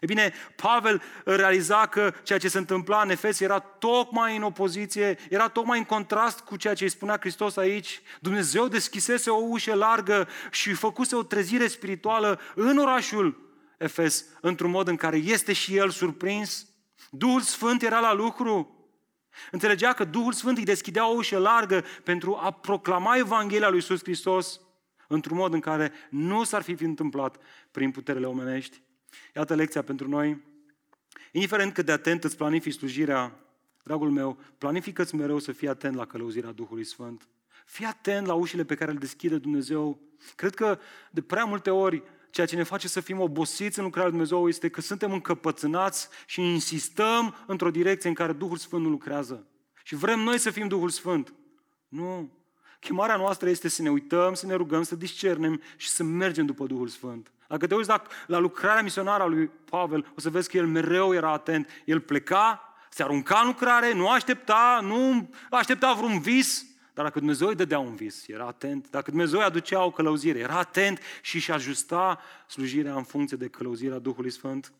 [0.00, 5.18] E bine, Pavel realiza că ceea ce se întâmpla în Efes era tocmai în opoziție,
[5.30, 8.00] era tocmai în contrast cu ceea ce îi spunea Hristos aici.
[8.20, 13.44] Dumnezeu deschisese o ușă largă și făcuse o trezire spirituală în orașul
[13.78, 16.66] Efes, într-un mod în care este și el surprins.
[17.10, 18.75] Duhul Sfânt era la lucru.
[19.50, 24.02] Înțelegea că Duhul Sfânt îi deschidea o ușă largă pentru a proclama Evanghelia lui Iisus
[24.02, 24.60] Hristos
[25.08, 27.36] într-un mod în care nu s-ar fi întâmplat
[27.70, 28.82] prin puterile omenești.
[29.34, 30.42] Iată lecția pentru noi.
[31.32, 33.38] Indiferent cât de atent îți planifici slujirea,
[33.82, 37.28] dragul meu, planifică-ți mereu să fii atent la călăuzirea Duhului Sfânt.
[37.66, 40.00] Fii atent la ușile pe care le deschide Dumnezeu.
[40.34, 40.78] Cred că
[41.10, 42.02] de prea multe ori
[42.36, 46.08] ceea ce ne face să fim obosiți în lucrarea lui Dumnezeu este că suntem încăpățânați
[46.26, 49.46] și insistăm într-o direcție în care Duhul Sfânt nu lucrează.
[49.82, 51.32] Și vrem noi să fim Duhul Sfânt.
[51.88, 52.32] Nu.
[52.80, 56.66] Chemarea noastră este să ne uităm, să ne rugăm, să discernem și să mergem după
[56.66, 57.32] Duhul Sfânt.
[57.48, 60.66] Dacă te uiți la, la lucrarea misionară a lui Pavel, o să vezi că el
[60.66, 61.68] mereu era atent.
[61.84, 66.66] El pleca, se arunca în lucrare, nu aștepta, nu aștepta vreun vis,
[66.96, 68.90] dar dacă Dumnezeu îi dădea un vis, era atent.
[68.90, 73.48] Dacă Dumnezeu îi aducea o călăuzire, era atent și își ajusta slujirea în funcție de
[73.48, 74.72] călăuzirea Duhului Sfânt.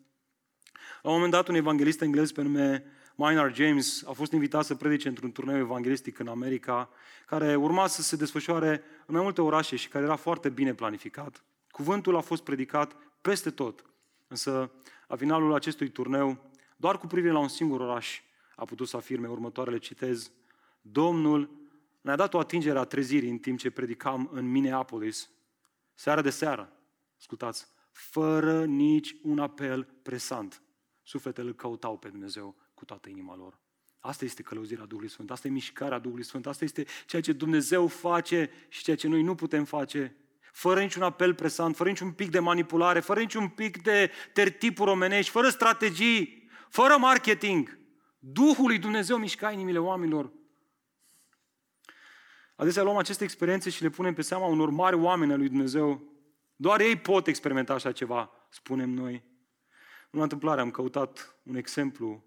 [1.03, 4.75] La un moment dat, un evanghelist englez pe nume Maynard James a fost invitat să
[4.75, 6.89] predice într-un turneu evanghelistic în America,
[7.27, 11.45] care urma să se desfășoare în mai multe orașe și care era foarte bine planificat.
[11.71, 13.85] Cuvântul a fost predicat peste tot,
[14.29, 14.71] însă
[15.09, 18.21] la finalul acestui turneu, doar cu privire la un singur oraș,
[18.55, 20.31] a putut să afirme următoarele, citez,
[20.81, 21.65] Domnul
[22.07, 25.31] ne-a dat o atingere a trezirii în timp ce predicam în Minneapolis,
[25.95, 26.73] seara de seară,
[27.19, 30.63] ascultați, fără nici un apel presant.
[31.03, 33.59] Sufletele îl căutau pe Dumnezeu cu toată inima lor.
[34.01, 37.87] Asta este călăuzirea Duhului Sfânt, asta e mișcarea Duhului Sfânt, asta este ceea ce Dumnezeu
[37.87, 40.17] face și ceea ce noi nu putem face
[40.53, 45.31] fără niciun apel presant, fără niciun pic de manipulare, fără niciun pic de tertipuri omenești,
[45.31, 47.79] fără strategii, fără marketing.
[48.19, 50.33] Duhul lui Dumnezeu mișca inimile oamenilor.
[52.57, 56.03] Adesea luăm aceste experiențe și le punem pe seama unor mari oameni al lui Dumnezeu.
[56.57, 59.23] Doar ei pot experimenta așa ceva, spunem noi.
[60.11, 62.25] În întâmplare am căutat un exemplu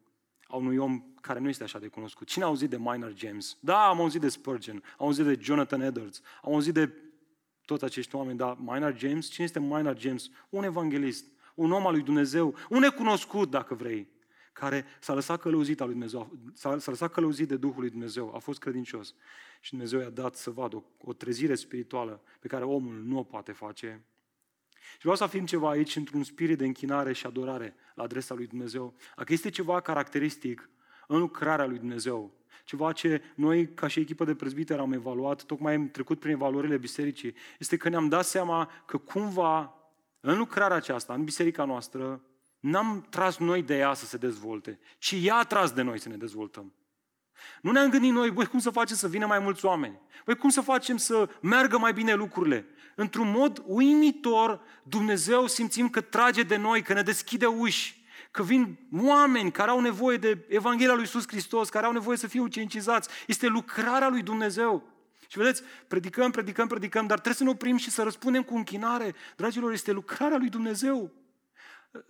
[0.47, 2.27] a unui om care nu este așa de cunoscut.
[2.27, 3.57] Cine a auzit de Maynard James?
[3.59, 6.93] Da, am auzit de Spurgeon, am auzit de Jonathan Edwards, am auzit de
[7.65, 9.29] toți acești oameni, dar Maynard James?
[9.29, 10.29] Cine este Maynard James?
[10.49, 14.07] Un evanghelist, un om al lui Dumnezeu, un necunoscut, dacă vrei,
[14.53, 18.35] care s-a lăsat călăuzit al lui Dumnezeu, s-a, s-a lăsat călăuzit de Duhul lui Dumnezeu,
[18.35, 19.15] a fost credincios.
[19.59, 23.23] Și Dumnezeu i-a dat să vadă o, o trezire spirituală pe care omul nu o
[23.23, 24.03] poate face.
[24.91, 28.47] Și vreau să afirm ceva aici într-un spirit de închinare și adorare la adresa lui
[28.47, 28.93] Dumnezeu.
[29.15, 30.69] Dacă este ceva caracteristic
[31.07, 35.73] în lucrarea lui Dumnezeu, ceva ce noi, ca și echipă de prezbiteri, am evaluat, tocmai
[35.73, 39.73] am trecut prin evaluările bisericii, este că ne-am dat seama că cumva,
[40.19, 42.21] în lucrarea aceasta, în biserica noastră,
[42.59, 46.09] n-am tras noi de ea să se dezvolte, ci ea a tras de noi să
[46.09, 46.73] ne dezvoltăm.
[47.61, 49.99] Nu ne-am gândit noi, băi, cum să facem să vină mai mulți oameni?
[50.25, 52.65] Băi, cum să facem să meargă mai bine lucrurile?
[52.95, 58.79] Într-un mod uimitor, Dumnezeu simțim că trage de noi, că ne deschide uși, că vin
[59.01, 63.09] oameni care au nevoie de Evanghelia lui Iisus Hristos, care au nevoie să fie ucencizați.
[63.27, 64.83] Este lucrarea lui Dumnezeu.
[65.27, 69.15] Și vedeți, predicăm, predicăm, predicăm, dar trebuie să ne oprim și să răspundem cu închinare.
[69.35, 71.11] Dragilor, este lucrarea lui Dumnezeu.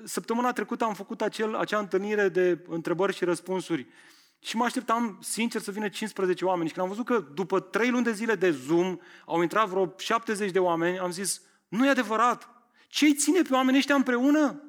[0.03, 3.87] Săptămâna trecută am făcut acel, acea întâlnire de întrebări și răspunsuri.
[4.39, 6.67] Și mă așteptam, sincer, să vină 15 oameni.
[6.67, 9.93] Și când am văzut că după 3 luni de zile de Zoom au intrat vreo
[9.97, 12.49] 70 de oameni, am zis, nu e adevărat.
[12.87, 14.63] Ce îi ține pe oamenii ăștia împreună?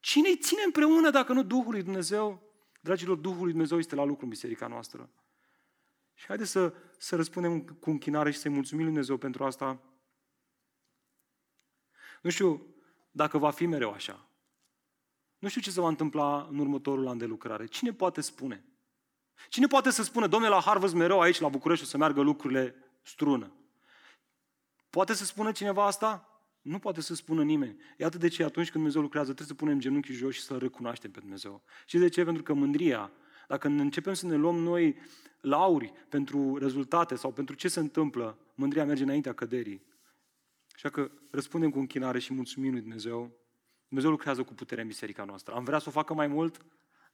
[0.00, 2.42] Cine îi ține împreună dacă nu Duhul lui Dumnezeu?
[2.80, 5.10] Dragilor, Duhul lui Dumnezeu este la lucru în biserica noastră.
[6.14, 9.82] Și haideți să, să răspundem cu închinare și să-i mulțumim lui Dumnezeu pentru asta.
[12.22, 12.74] Nu știu
[13.10, 14.28] dacă va fi mereu așa.
[15.38, 17.66] Nu știu ce se va întâmpla în următorul an de lucrare.
[17.66, 18.67] Cine poate spune?
[19.48, 22.74] Cine poate să spună, domnule, la Harvard mereu aici, la București, o să meargă lucrurile
[23.02, 23.52] strună?
[24.90, 26.28] Poate să spună cineva asta?
[26.62, 27.76] Nu poate să spună nimeni.
[27.96, 31.10] Iată de ce atunci când Dumnezeu lucrează, trebuie să punem genunchii jos și să recunoaștem
[31.10, 31.62] pe Dumnezeu.
[31.86, 32.24] Și de ce?
[32.24, 33.12] Pentru că mândria,
[33.48, 34.96] dacă începem să ne luăm noi
[35.40, 39.82] lauri pentru rezultate sau pentru ce se întâmplă, mândria merge înaintea căderii.
[40.74, 43.32] Așa că răspundem cu închinare și mulțumim lui Dumnezeu.
[43.88, 45.54] Dumnezeu lucrează cu putere în biserica noastră.
[45.54, 46.64] Am vrea să o facă mai mult?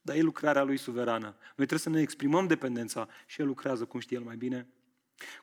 [0.04, 1.26] Dar e lucrarea lui suverană.
[1.26, 4.68] Noi trebuie să ne exprimăm dependența și el lucrează cum știe el mai bine.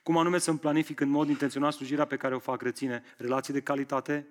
[0.02, 3.60] Cum anume să-mi planific în mod intenționat slujirea pe care o fac, reține relații de
[3.60, 4.28] calitate,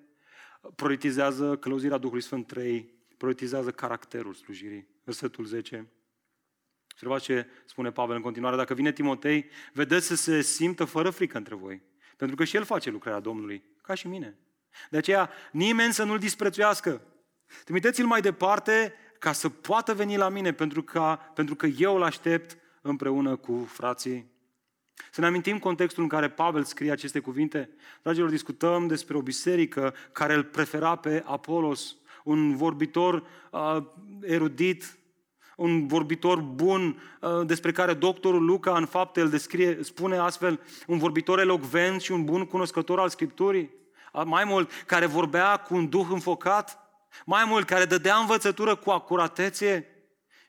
[0.75, 4.87] prioritizează călăuzirea Duhului Sfânt 3, prioritizează caracterul slujirii.
[5.03, 5.91] Versetul 10.
[6.91, 8.55] Observați ce spune Pavel în continuare.
[8.55, 11.81] Dacă vine Timotei, vedeți să se simtă fără frică între voi.
[12.17, 14.37] Pentru că și el face lucrarea Domnului, ca și mine.
[14.89, 17.01] De aceea, nimeni să nu-l disprețuiască.
[17.63, 22.03] Trimiteți-l mai departe ca să poată veni la mine, pentru că, pentru că eu îl
[22.03, 24.31] aștept împreună cu frații.
[25.11, 27.69] Să ne amintim contextul în care Pavel scrie aceste cuvinte.
[28.01, 33.77] Dragilor, discutăm despre o biserică care îl prefera pe Apolos, un vorbitor uh,
[34.21, 34.97] erudit,
[35.55, 40.97] un vorbitor bun, uh, despre care doctorul Luca în fapte îl descrie, spune astfel, un
[40.97, 43.79] vorbitor elocvent și un bun cunoscător al Scripturii.
[44.25, 46.80] Mai mult, care vorbea cu un duh înfocat,
[47.25, 49.87] mai mult, care dădea învățătură cu acuratețe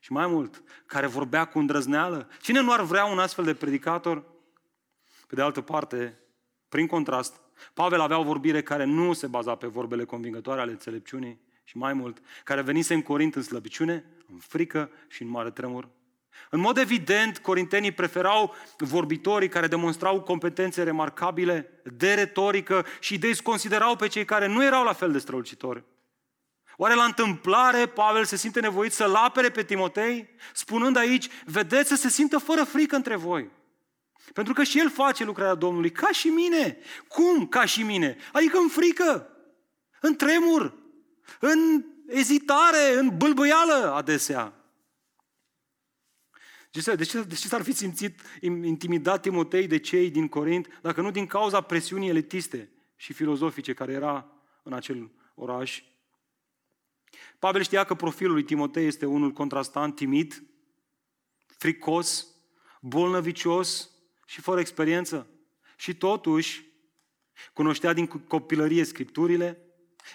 [0.01, 2.29] și mai mult, care vorbea cu îndrăzneală.
[2.41, 4.25] Cine nu ar vrea un astfel de predicator?
[5.27, 6.19] Pe de altă parte,
[6.69, 7.41] prin contrast,
[7.75, 11.93] Pavel avea o vorbire care nu se baza pe vorbele convingătoare ale înțelepciunii și mai
[11.93, 15.89] mult, care venise în Corint în slăbiciune, în frică și în mare tremur.
[16.51, 23.97] În mod evident, corintenii preferau vorbitorii care demonstrau competențe remarcabile de retorică și de considerau
[23.97, 25.85] pe cei care nu erau la fel de strălucitori.
[26.77, 31.95] Oare la întâmplare Pavel se simte nevoit să-l apere pe Timotei, spunând aici, vedeți să
[31.95, 33.51] se simtă fără frică între voi.
[34.33, 36.79] Pentru că și el face lucrarea Domnului, ca și mine.
[37.09, 38.17] Cum ca și mine?
[38.33, 39.29] Adică în frică,
[40.01, 40.75] în tremur,
[41.41, 44.57] în ezitare, în bâlbâială adesea.
[46.71, 50.79] De ce, de, ce, de ce s-ar fi simțit intimidat Timotei de cei din Corint,
[50.83, 54.27] dacă nu din cauza presiunii elitiste și filozofice care era
[54.63, 55.83] în acel oraș?
[57.43, 60.43] Pavel știa că profilul lui Timotei este unul contrastant, timid,
[61.47, 62.27] fricos,
[62.81, 63.91] bolnăvicios
[64.27, 65.31] și fără experiență.
[65.77, 66.65] Și totuși,
[67.53, 69.59] cunoștea din copilărie scripturile,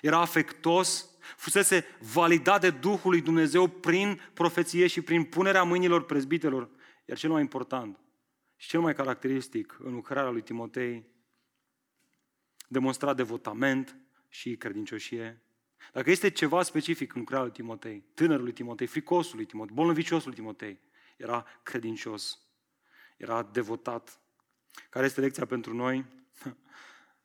[0.01, 6.69] era afectos, fusese validat de Duhul lui Dumnezeu prin profeție și prin punerea mâinilor prezbitelor.
[7.05, 7.99] Iar cel mai important
[8.55, 11.05] și cel mai caracteristic în lucrarea lui Timotei,
[12.67, 13.97] demonstra devotament
[14.29, 15.41] și credincioșie
[15.93, 20.79] dacă este ceva specific în lucrarea lui Timotei, tânărului Timotei, fricosului Timotei, bolnăviciosului Timotei,
[21.17, 22.39] era credincios,
[23.17, 24.21] era devotat.
[24.89, 26.05] Care este lecția pentru noi?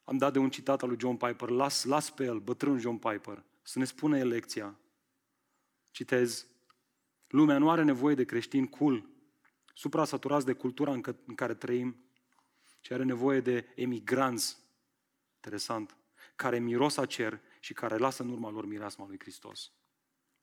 [0.05, 1.48] Am dat de un citat al lui John Piper.
[1.48, 4.79] Las, las pe el, bătrân John Piper, să ne spună el lecția.
[5.90, 6.46] Citez.
[7.29, 9.09] Lumea nu are nevoie de creștini cool,
[9.75, 10.92] supra-saturați de cultura
[11.27, 11.96] în care trăim,
[12.81, 14.57] ci are nevoie de emigranți,
[15.35, 15.96] interesant,
[16.37, 19.72] care miros a cer și care lasă în urma lor mireasma lui Hristos.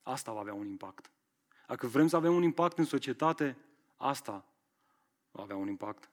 [0.01, 1.11] Asta va avea un impact.
[1.67, 3.57] Dacă vrem să avem un impact în societate,
[3.97, 4.45] asta
[5.31, 6.11] va avea un impact.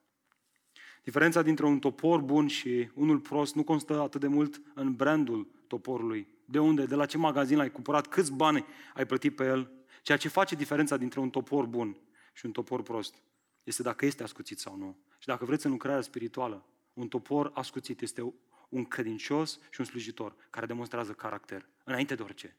[1.02, 5.48] Diferența dintre un topor bun și unul prost nu constă atât de mult în brandul
[5.66, 6.28] toporului.
[6.44, 8.64] De unde, de la ce magazin l-ai cumpărat, câți bani
[8.94, 9.70] ai plătit pe el.
[10.02, 11.96] Ceea ce face diferența dintre un topor bun
[12.32, 13.22] și un topor prost
[13.62, 14.96] este dacă este ascuțit sau nu.
[15.18, 18.34] Și dacă vreți în lucrarea spirituală, un topor ascuțit este
[18.68, 21.68] un credincios și un slujitor care demonstrează caracter.
[21.84, 22.56] Înainte de orice.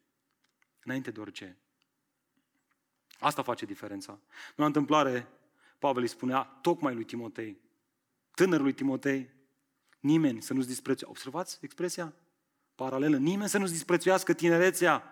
[0.83, 1.57] Înainte de orice.
[3.19, 4.11] Asta face diferența.
[4.11, 4.19] Nu
[4.55, 5.27] la întâmplare,
[5.79, 7.61] Pavel îi spunea tocmai lui Timotei,
[8.31, 9.29] tânărului Timotei,
[9.99, 11.09] nimeni să nu-ți disprețuiască.
[11.09, 12.13] Observați expresia?
[12.75, 13.17] Paralelă.
[13.17, 15.03] Nimeni să nu-ți disprețuiască tinerețea.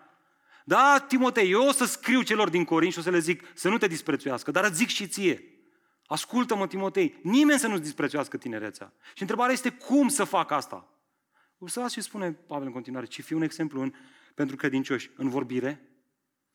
[0.64, 3.68] Da, Timotei, eu o să scriu celor din Corint și o să le zic să
[3.68, 5.55] nu te disprețuiască, dar îți zic și ție.
[6.06, 8.92] Ascultă-mă, Timotei, nimeni să nu-ți disprețuiască tinerețea.
[9.14, 10.88] Și întrebarea este cum să fac asta?
[11.58, 13.92] Observați ce spune Pavel în continuare, ci fi un exemplu în,
[14.34, 15.10] pentru credincioși.
[15.16, 15.90] În vorbire,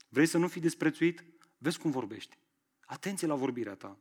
[0.10, 1.24] vrei să nu fii disprețuit?
[1.58, 2.38] Vezi cum vorbești.
[2.86, 3.98] Atenție la vorbirea ta.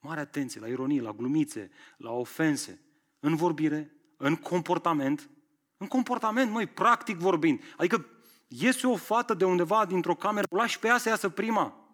[0.00, 2.80] Mare atenție la ironie, la glumițe, la ofense.
[3.20, 5.30] În vorbire, în comportament.
[5.76, 7.62] În comportament, măi, practic vorbind.
[7.76, 8.06] Adică
[8.48, 11.90] iese o fată de undeva dintr-o cameră, o lași pe ea să iasă prima.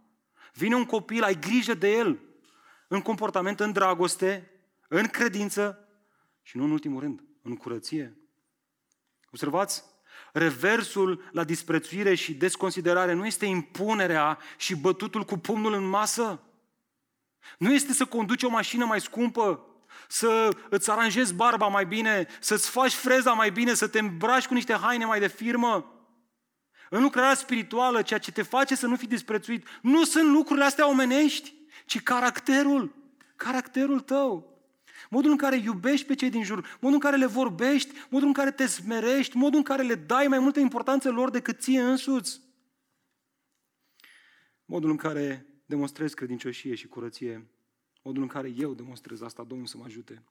[0.54, 2.31] Vine un copil, ai grijă de el.
[2.92, 4.50] În comportament, în dragoste,
[4.88, 5.88] în credință
[6.42, 8.16] și nu în ultimul rând, în curăție.
[9.30, 9.84] Observați?
[10.32, 16.42] Reversul la disprețuire și desconsiderare nu este impunerea și bătutul cu pumnul în masă.
[17.58, 19.66] Nu este să conduci o mașină mai scumpă,
[20.08, 24.54] să îți aranjezi barba mai bine, să-ți faci freza mai bine, să te îmbraci cu
[24.54, 26.04] niște haine mai de firmă.
[26.90, 30.88] În lucrarea spirituală, ceea ce te face să nu fii disprețuit, nu sunt lucrurile astea
[30.88, 31.60] omenești,
[31.92, 32.94] ci caracterul.
[33.36, 34.60] Caracterul tău.
[35.10, 38.32] Modul în care iubești pe cei din jur, modul în care le vorbești, modul în
[38.32, 42.40] care te smerești, modul în care le dai mai multă importanță lor decât ție însuți.
[44.64, 47.46] Modul în care demonstrezi credincioșie și curăție,
[48.02, 50.22] modul în care eu demonstrez asta, Domnul să mă ajute.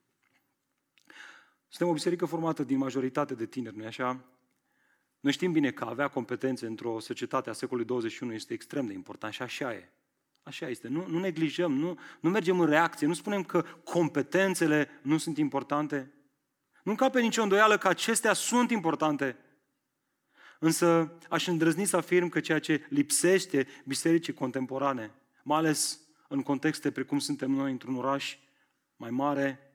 [1.68, 4.24] Suntem o biserică formată din majoritate de tineri, nu-i așa?
[5.20, 9.32] Noi știm bine că avea competențe într-o societate a secolului 21 este extrem de important
[9.32, 9.92] și așa e.
[10.42, 10.88] Așa este.
[10.88, 16.12] Nu, nu neglijăm, nu, nu mergem în reacție, nu spunem că competențele nu sunt importante.
[16.84, 19.36] Nu încape nicio îndoială că acestea sunt importante.
[20.58, 26.90] Însă aș îndrăzni să afirm că ceea ce lipsește bisericii contemporane, mai ales în contexte
[26.90, 28.38] precum suntem noi într-un oraș
[28.96, 29.72] mai mare,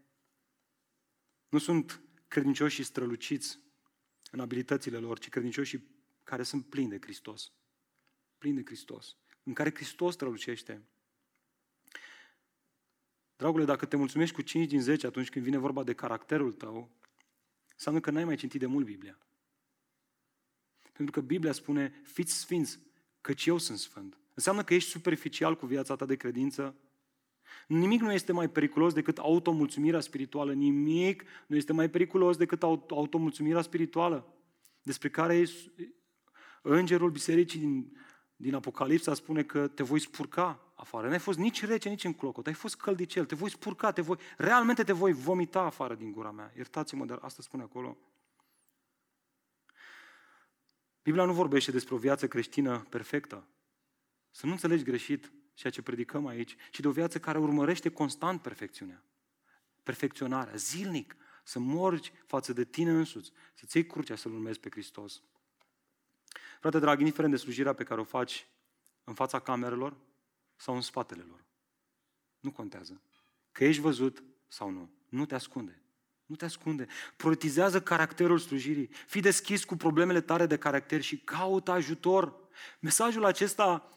[1.49, 3.59] nu sunt credincioși și străluciți
[4.31, 5.79] în abilitățile lor, ci credincioși
[6.23, 7.51] care sunt plini de Hristos.
[8.37, 9.15] Plini de Hristos
[9.47, 10.81] în care Hristos strălucește.
[13.35, 16.89] Dragule, dacă te mulțumești cu 5 din 10 atunci când vine vorba de caracterul tău,
[17.73, 19.17] înseamnă că n-ai mai citit de mult Biblia.
[20.93, 22.79] Pentru că Biblia spune, fiți sfinți,
[23.21, 24.17] căci eu sunt sfânt.
[24.33, 26.75] Înseamnă că ești superficial cu viața ta de credință.
[27.67, 30.53] Nimic nu este mai periculos decât automulțumirea spirituală.
[30.53, 34.33] Nimic nu este mai periculos decât automulțumirea spirituală,
[34.81, 35.45] despre care
[36.61, 37.97] îngerul bisericii din
[38.39, 41.07] din Apocalipsa spune că te voi spurca afară.
[41.07, 44.17] N-ai fost nici rece, nici în clocot, ai fost căldicel, te voi spurca, te voi,
[44.37, 46.51] realmente te voi vomita afară din gura mea.
[46.55, 47.97] Iertați-mă, dar asta spune acolo.
[51.03, 53.47] Biblia nu vorbește despre o viață creștină perfectă.
[54.31, 58.41] Să nu înțelegi greșit ceea ce predicăm aici, ci de o viață care urmărește constant
[58.41, 59.03] perfecțiunea.
[59.83, 65.21] Perfecționarea, zilnic, să morgi față de tine însuți, să-ți iei crucea să-L urmezi pe Hristos.
[66.59, 68.47] Frate drag, indiferent de slujirea pe care o faci
[69.03, 69.97] în fața camerelor
[70.55, 71.45] sau în spatele lor,
[72.39, 73.01] nu contează.
[73.51, 74.89] Că ești văzut sau nu.
[75.09, 75.81] Nu te ascunde.
[76.25, 76.87] Nu te ascunde.
[77.17, 78.89] Prioritizează caracterul slujirii.
[79.07, 82.35] Fii deschis cu problemele tare de caracter și caută ajutor.
[82.79, 83.89] Mesajul acesta,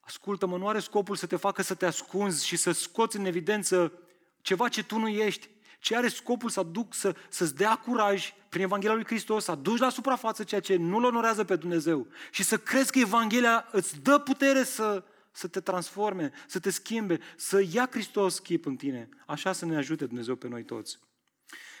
[0.00, 3.92] ascultă-mă, nu are scopul să te facă să te ascunzi și să scoți în evidență
[4.40, 5.48] ceva ce tu nu ești,
[5.82, 9.78] ci are scopul să aduc, să, să-ți dea curaj prin Evanghelia lui Hristos, să aduci
[9.78, 14.18] la suprafață ceea ce nu-L onorează pe Dumnezeu și să crezi că Evanghelia îți dă
[14.18, 19.08] putere să, să te transforme, să te schimbe, să ia Hristos chip în tine.
[19.26, 20.98] Așa să ne ajute Dumnezeu pe noi toți.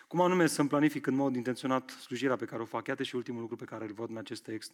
[0.08, 2.86] Cum anume să-mi planific în mod intenționat slujirea pe care o fac?
[2.86, 4.72] Iată și ultimul lucru pe care îl văd în acest text.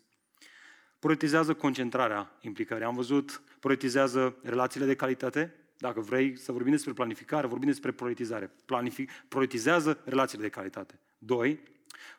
[0.98, 2.84] Prioritizează concentrarea implicării.
[2.84, 8.50] Am văzut, prioritizează relațiile de calitate, dacă vrei să vorbim despre planificare, vorbim despre prioritizare.
[8.64, 10.98] Planific, prioritizează relațiile de calitate.
[11.18, 11.60] Doi,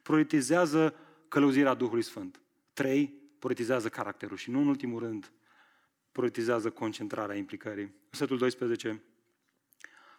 [0.01, 0.95] prioritizează
[1.27, 2.41] călăuzirea Duhului Sfânt.
[2.73, 4.37] Trei, prioritizează caracterul.
[4.37, 5.31] Și nu în ultimul rând,
[6.11, 7.93] prioritizează concentrarea implicării.
[8.09, 9.01] Versetul 12.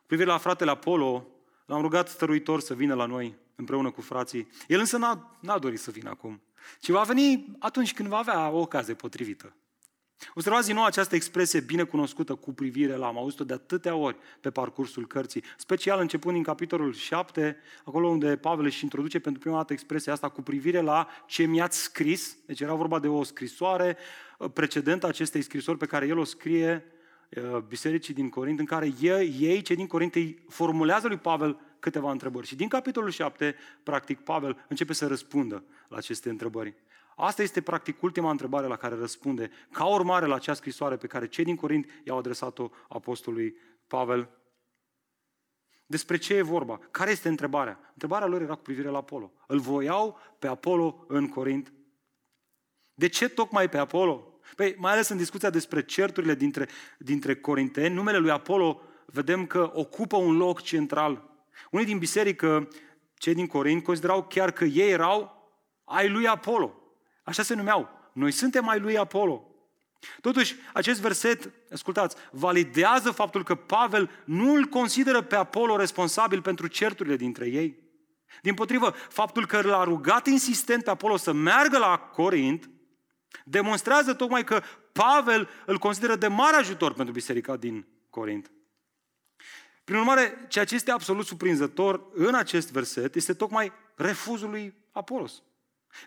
[0.06, 1.26] Privire la fratele Apollo,
[1.66, 4.48] l-am rugat stăruitor să vină la noi împreună cu frații.
[4.68, 6.40] El însă n-a, n-a dorit să vină acum,
[6.80, 9.54] ci va veni atunci când va avea o ocazie potrivită.
[10.34, 14.16] Observați din nou această expresie bine cunoscută cu privire la, am auzit-o de atâtea ori
[14.40, 19.56] pe parcursul cărții, special începând din capitolul 7, acolo unde Pavel își introduce pentru prima
[19.56, 23.96] dată expresia asta cu privire la ce mi-ați scris, deci era vorba de o scrisoare
[24.38, 26.84] uh, precedentă acestei scrisori pe care el o scrie
[27.36, 32.10] uh, bisericii din Corint, în care ei, cei din Corint, îi formulează lui Pavel câteva
[32.10, 32.46] întrebări.
[32.46, 36.74] Și din capitolul 7, practic, Pavel începe să răspundă la aceste întrebări.
[37.20, 41.28] Asta este practic ultima întrebare la care răspunde, ca urmare la acea scrisoare pe care
[41.28, 43.56] cei din Corint i-au adresat-o apostolului
[43.86, 44.28] Pavel.
[45.86, 46.80] Despre ce e vorba?
[46.90, 47.90] Care este întrebarea?
[47.92, 49.32] Întrebarea lor era cu privire la Apollo.
[49.46, 51.72] Îl voiau pe Apollo în Corint.
[52.94, 54.40] De ce tocmai pe Apollo?
[54.56, 56.68] Păi, mai ales în discuția despre certurile dintre,
[56.98, 61.30] dintre corinteni, numele lui Apollo vedem că ocupă un loc central.
[61.70, 62.68] Unii din biserică,
[63.14, 65.48] cei din Corint, considerau chiar că ei erau
[65.84, 66.79] ai lui Apollo.
[67.30, 67.88] Așa se numeau.
[68.12, 69.54] Noi suntem ai lui Apollo.
[70.20, 76.66] Totuși, acest verset, ascultați, validează faptul că Pavel nu îl consideră pe Apollo responsabil pentru
[76.66, 77.78] certurile dintre ei.
[78.42, 82.70] Din potrivă, faptul că l-a rugat insistent pe Apollo să meargă la Corint,
[83.44, 84.62] demonstrează tocmai că
[84.92, 88.50] Pavel îl consideră de mare ajutor pentru biserica din Corint.
[89.84, 95.42] Prin urmare, ceea ce este absolut surprinzător în acest verset este tocmai refuzul lui Apolos.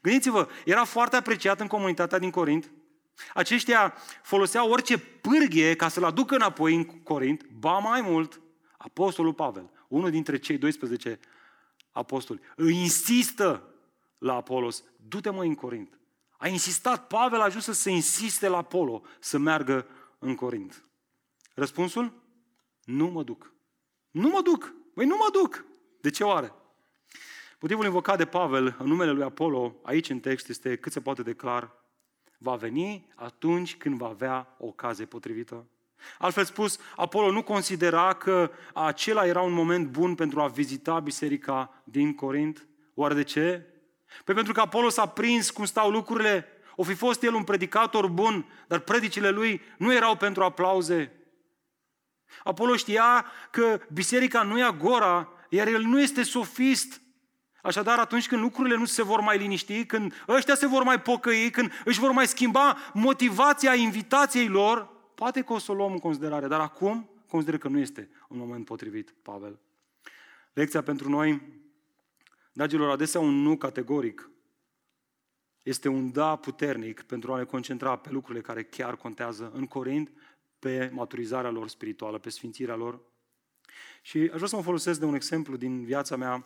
[0.02, 2.72] Gândiți-vă, era foarte apreciat în comunitatea din Corint.
[3.34, 8.42] Aceștia foloseau orice pârghie ca să-l aducă înapoi în Corint, ba mai mult,
[8.78, 11.20] Apostolul Pavel, unul dintre cei 12
[11.92, 13.74] apostoli, îi insistă
[14.18, 15.98] la Apolos, du-te mă în Corint.
[16.38, 19.88] A insistat, Pavel a ajuns să se insiste la Apollo să meargă
[20.20, 20.86] în Corint.
[21.54, 22.14] Răspunsul?
[22.84, 23.54] Nu mă duc.
[24.12, 24.74] Nu mă duc.
[24.94, 25.66] Băi, nu mă duc.
[26.02, 26.54] De ce oare?
[27.64, 31.22] Motivul invocat de Pavel în numele lui Apollo, aici în text, este cât se poate
[31.22, 31.72] de clar.
[32.38, 35.66] Va veni atunci când va avea o ocazie potrivită.
[36.18, 41.82] Altfel spus, Apollo nu considera că acela era un moment bun pentru a vizita biserica
[41.84, 42.68] din Corint.
[42.94, 43.66] Oare de ce?
[44.24, 46.48] Păi pentru că Apollo s-a prins cum stau lucrurile.
[46.76, 51.12] O fi fost el un predicator bun, dar predicile lui nu erau pentru aplauze.
[52.44, 57.02] Apollo știa că biserica nu e agora, iar el nu este sofist.
[57.64, 61.50] Așadar, atunci când lucrurile nu se vor mai liniști, când ăștia se vor mai pocăi,
[61.50, 66.00] când își vor mai schimba motivația invitației lor, poate că o să o luăm în
[66.00, 69.60] considerare, dar acum consider că nu este un moment potrivit, Pavel.
[70.54, 71.42] Lecția pentru noi,
[72.54, 74.30] dragilor, adesea un nu categoric
[75.62, 80.12] este un da puternic pentru a ne concentra pe lucrurile care chiar contează în Corint,
[80.60, 83.00] pe maturizarea lor spirituală, pe sfințirea lor.
[84.02, 86.46] Și aș vrea să mă folosesc de un exemplu din viața mea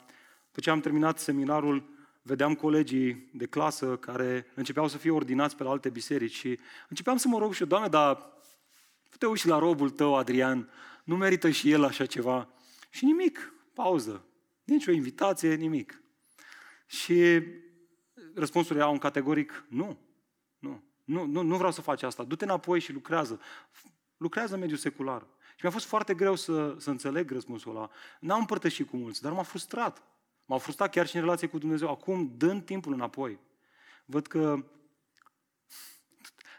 [0.58, 1.90] după ce am terminat seminarul,
[2.22, 7.18] vedeam colegii de clasă care începeau să fie ordinați pe la alte biserici și începeam
[7.18, 8.34] să mă rog și eu, Doamne, dar
[9.18, 10.70] te uiți la robul tău, Adrian,
[11.04, 12.50] nu merită și el așa ceva?
[12.90, 14.26] Și nimic, pauză,
[14.64, 16.02] nici o invitație, nimic.
[16.86, 17.44] Și
[18.36, 20.00] răspunsul era un categoric nu,
[20.60, 23.40] nu, nu, nu, nu vreau să faci asta, du-te înapoi și lucrează.
[24.18, 25.22] Lucrează în mediul secular.
[25.56, 27.90] Și mi-a fost foarte greu să, să înțeleg răspunsul ăla.
[28.20, 30.17] N-am împărtășit cu mulți, dar m-a frustrat.
[30.48, 31.90] M-au frustrat chiar și în relație cu Dumnezeu.
[31.90, 33.40] Acum, dând timpul înapoi,
[34.06, 34.66] văd că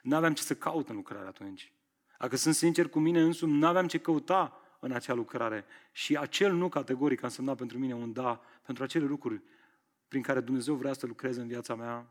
[0.03, 1.72] nu aveam ce să caut în lucrare atunci.
[2.18, 5.64] Dacă sunt sincer cu mine însumi, nu aveam ce căuta în acea lucrare.
[5.93, 9.43] Și acel nu categoric a însemnat pentru mine un da pentru acele lucruri
[10.09, 12.07] prin care Dumnezeu vrea să lucreze în viața mea.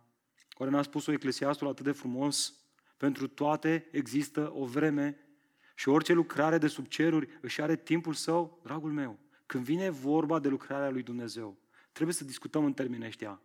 [0.57, 2.53] Oare n-a spus-o Eclesiastul atât de frumos?
[2.97, 5.19] Pentru toate există o vreme
[5.75, 9.19] și orice lucrare de sub ceruri își are timpul său, dragul meu.
[9.45, 11.57] Când vine vorba de lucrarea lui Dumnezeu,
[11.97, 13.41] Trebuie să discutăm în termeni ăștia.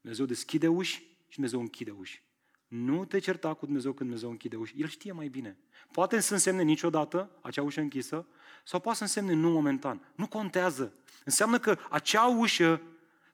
[0.00, 0.94] Dumnezeu deschide uși
[1.28, 2.22] și Dumnezeu închide uși.
[2.68, 4.80] Nu te certa cu Dumnezeu când Dumnezeu închide uși.
[4.80, 5.58] El știe mai bine.
[5.92, 8.26] Poate să însemne niciodată acea ușă închisă
[8.64, 10.12] sau poate să însemne nu momentan.
[10.14, 10.94] Nu contează.
[11.24, 12.82] Înseamnă că acea ușă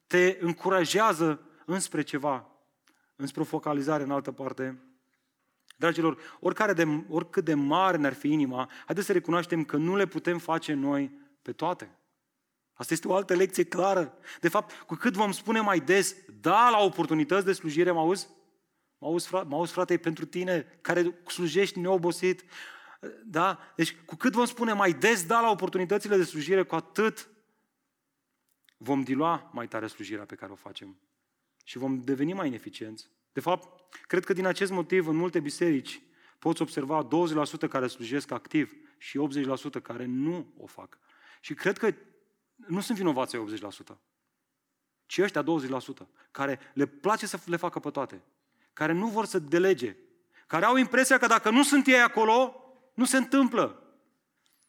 [0.07, 2.51] te încurajează înspre ceva,
[3.15, 4.79] înspre o focalizare în altă parte.
[5.77, 10.07] Dragilor, oricare de, oricât de mare ne-ar fi inima, haideți să recunoaștem că nu le
[10.07, 11.97] putem face noi pe toate.
[12.75, 14.17] Asta este o altă lecție clară.
[14.39, 18.27] De fapt, cu cât vom spune mai des, da la oportunități de slujire, mă auzi?
[18.97, 22.43] Mă auzi, frate, mă auzi, frate, pentru tine, care slujești neobosit,
[23.23, 23.59] Da?
[23.75, 27.29] Deci cu cât vom spune mai des da la oportunitățile de slujire, cu atât
[28.77, 30.99] vom dilua mai tare slujirea pe care o facem.
[31.63, 33.09] Și vom deveni mai ineficienți.
[33.33, 36.01] De fapt, cred că din acest motiv, în multe biserici,
[36.39, 37.07] poți observa
[37.65, 39.19] 20% care slujesc activ și
[39.79, 40.97] 80% care nu o fac.
[41.41, 41.93] Și cred că
[42.67, 43.97] nu sunt vinovați 80%,
[45.05, 45.45] ci ăștia 20%,
[46.31, 48.23] care le place să le facă pe toate,
[48.73, 49.95] care nu vor să delege,
[50.47, 52.55] care au impresia că dacă nu sunt ei acolo,
[52.93, 53.79] nu se întâmplă.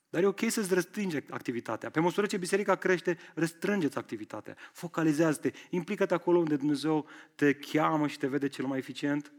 [0.09, 1.91] Dar e ok să-ți restrânge activitatea.
[1.91, 4.57] Pe măsură ce biserica crește, restrângeți activitatea.
[4.73, 9.33] Focalizează-te, implică-te acolo unde Dumnezeu te cheamă și te vede cel mai eficient.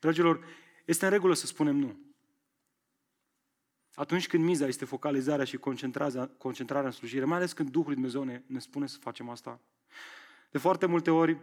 [0.00, 0.44] Dragilor,
[0.84, 2.11] este în regulă să spunem nu.
[3.94, 8.22] Atunci când miza este focalizarea și concentrarea, concentrarea în slujire, mai ales când Duhul Dumnezeu
[8.22, 9.60] ne, ne spune să facem asta.
[10.50, 11.38] De foarte multe ori,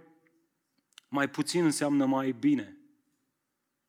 [1.08, 2.78] mai puțin înseamnă mai bine.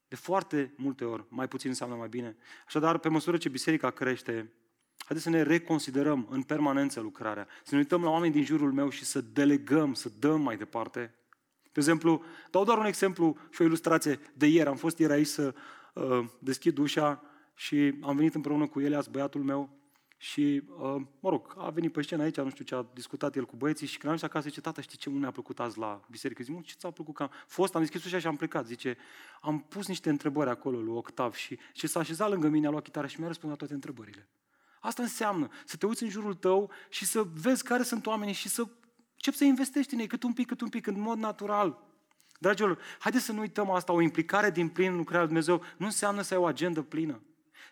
[0.07, 2.35] De foarte multe ori, mai puțin înseamnă mai bine.
[2.65, 4.51] Așadar, pe măsură ce biserica crește,
[4.97, 7.47] haideți să ne reconsiderăm în permanență lucrarea.
[7.63, 11.15] Să ne uităm la oameni din jurul meu și să delegăm, să dăm mai departe.
[11.63, 14.69] De exemplu, dau doar un exemplu și o ilustrație de ieri.
[14.69, 15.53] Am fost ieri aici să
[15.93, 17.30] uh, deschid ușa
[17.61, 19.69] și am venit împreună cu Elias, băiatul meu,
[20.17, 23.45] și, uh, mă rog, a venit pe scenă aici, nu știu ce a discutat el
[23.45, 25.77] cu băieții și când am zis acasă, zice, tata, știi ce nu mi-a plăcut azi
[25.77, 26.43] la biserică?
[26.43, 27.15] Zic, ce ți-a plăcut?
[27.15, 28.65] Că am fost, am deschis ușa și am plecat.
[28.65, 28.97] Zice,
[29.41, 32.83] am pus niște întrebări acolo lui Octav și, și s-a așezat lângă mine, a luat
[32.83, 34.29] chitară și mi-a răspuns la toate întrebările.
[34.79, 38.49] Asta înseamnă să te uiți în jurul tău și să vezi care sunt oamenii și
[38.49, 38.61] să
[39.13, 41.83] începi să investești în ei cât un pic, cât un pic, în mod natural.
[42.39, 45.85] Dragilor, haideți să nu uităm asta, o implicare din plin în lucrarea lui Dumnezeu nu
[45.85, 47.21] înseamnă să ai o agendă plină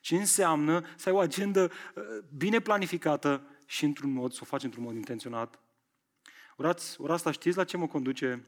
[0.01, 1.63] ci înseamnă să ai o agendă
[1.95, 2.03] uh,
[2.37, 5.59] bine planificată și într-un mod, să o faci într-un mod intenționat.
[6.57, 8.47] Urați, ori asta știți la ce mă conduce?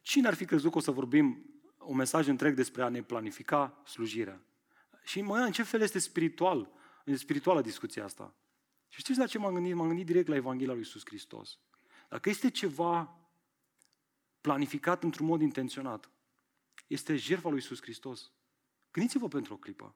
[0.00, 1.46] Cine ar fi crezut că o să vorbim
[1.78, 4.40] un mesaj întreg despre a ne planifica slujirea?
[5.04, 6.70] Și mă, în ce fel este spiritual,
[7.14, 8.34] spirituală discuția asta?
[8.88, 9.74] Și știți la ce m-am gândit?
[9.74, 11.58] M-am gândit direct la Evanghelia lui Iisus Hristos.
[12.08, 13.18] Dacă este ceva
[14.40, 16.10] planificat într-un mod intenționat,
[16.86, 18.30] este jertfa lui Iisus Hristos.
[18.90, 19.94] Gândiți-vă pentru o clipă.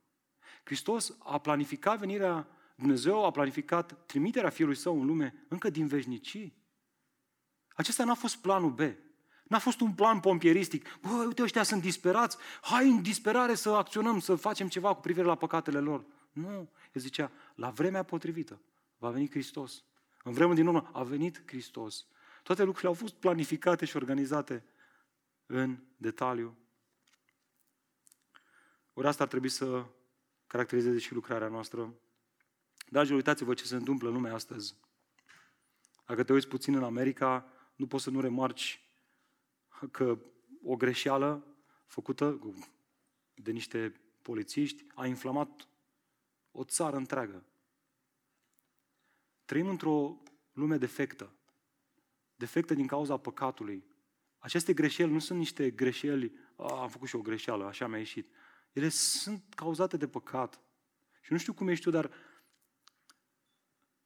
[0.67, 6.57] Hristos a planificat venirea, Dumnezeu a planificat trimiterea Fiului Său în lume încă din veșnicii.
[7.69, 8.81] Acesta n-a fost planul B.
[9.43, 10.99] N-a fost un plan pompieristic.
[10.99, 12.37] Bă, uite, ăștia sunt disperați.
[12.63, 16.05] Hai în disperare să acționăm, să facem ceva cu privire la păcatele lor.
[16.33, 16.71] Nu.
[16.93, 18.61] El zicea, la vremea potrivită
[18.99, 19.85] va veni Hristos.
[20.23, 22.07] În vremea din urmă a venit Hristos.
[22.43, 24.65] Toate lucrurile au fost planificate și organizate
[25.47, 26.57] în detaliu.
[28.93, 29.87] Ori asta ar trebui să
[30.47, 31.95] caracterizeze și lucrarea noastră.
[32.91, 34.77] Dragilor, uitați-vă ce se întâmplă în lumea astăzi.
[36.07, 38.91] Dacă te uiți puțin în America, nu poți să nu remarci
[39.91, 40.19] că
[40.63, 41.47] o greșeală
[41.87, 42.41] făcută
[43.35, 45.69] de niște polițiști a inflamat
[46.51, 47.45] o țară întreagă.
[49.45, 50.23] Trăim într-o
[50.53, 51.33] lume defectă.
[52.37, 53.85] Defectă din cauza păcatului.
[54.39, 58.31] Aceste greșeli nu sunt niște greșeli, a, am făcut și o greșeală, așa mi-a ieșit.
[58.77, 60.61] Ele sunt cauzate de păcat.
[61.21, 62.11] Și nu știu cum ești tu, dar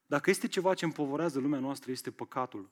[0.07, 2.71] dacă este ceva ce împovorează lumea noastră, este păcatul.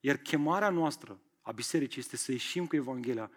[0.00, 3.30] Iar chemarea noastră a bisericii este să ieșim cu Evanghelia.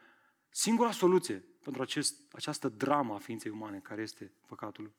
[0.49, 4.91] Singura soluție pentru acest, această dramă a ființei umane, care este păcatul.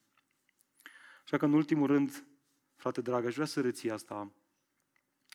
[1.24, 2.24] Așa că, în ultimul rând,
[2.76, 4.32] frate drag, aș vrea să reții asta.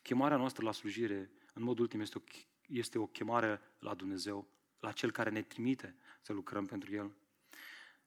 [0.03, 2.21] Chemarea noastră la slujire, în mod ultim, este o,
[2.67, 4.47] este o chemare la Dumnezeu,
[4.80, 7.15] la Cel care ne trimite să lucrăm pentru El.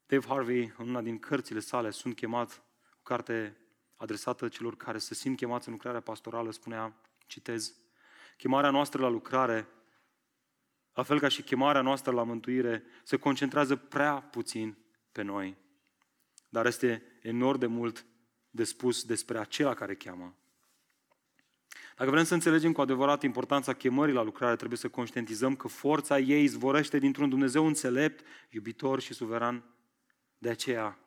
[0.09, 2.63] Dave Harvey, în una din cărțile sale, Sunt chemat,
[2.99, 3.57] o carte
[3.97, 7.75] adresată celor care se simt chemați în lucrarea pastorală, spunea, citez,
[8.37, 9.69] chemarea noastră la lucrare,
[10.95, 14.77] la fel ca și chemarea noastră la mântuire, se concentrează prea puțin
[15.13, 15.57] pe noi.
[16.49, 18.07] Dar este enorm de mult
[18.51, 20.37] de spus despre acela care cheamă.
[21.97, 26.19] Dacă vrem să înțelegem cu adevărat importanța chemării la lucrare, trebuie să conștientizăm că forța
[26.19, 29.65] ei izvorăște dintr-un Dumnezeu înțelept, iubitor și suveran.
[30.39, 30.99] De aceea,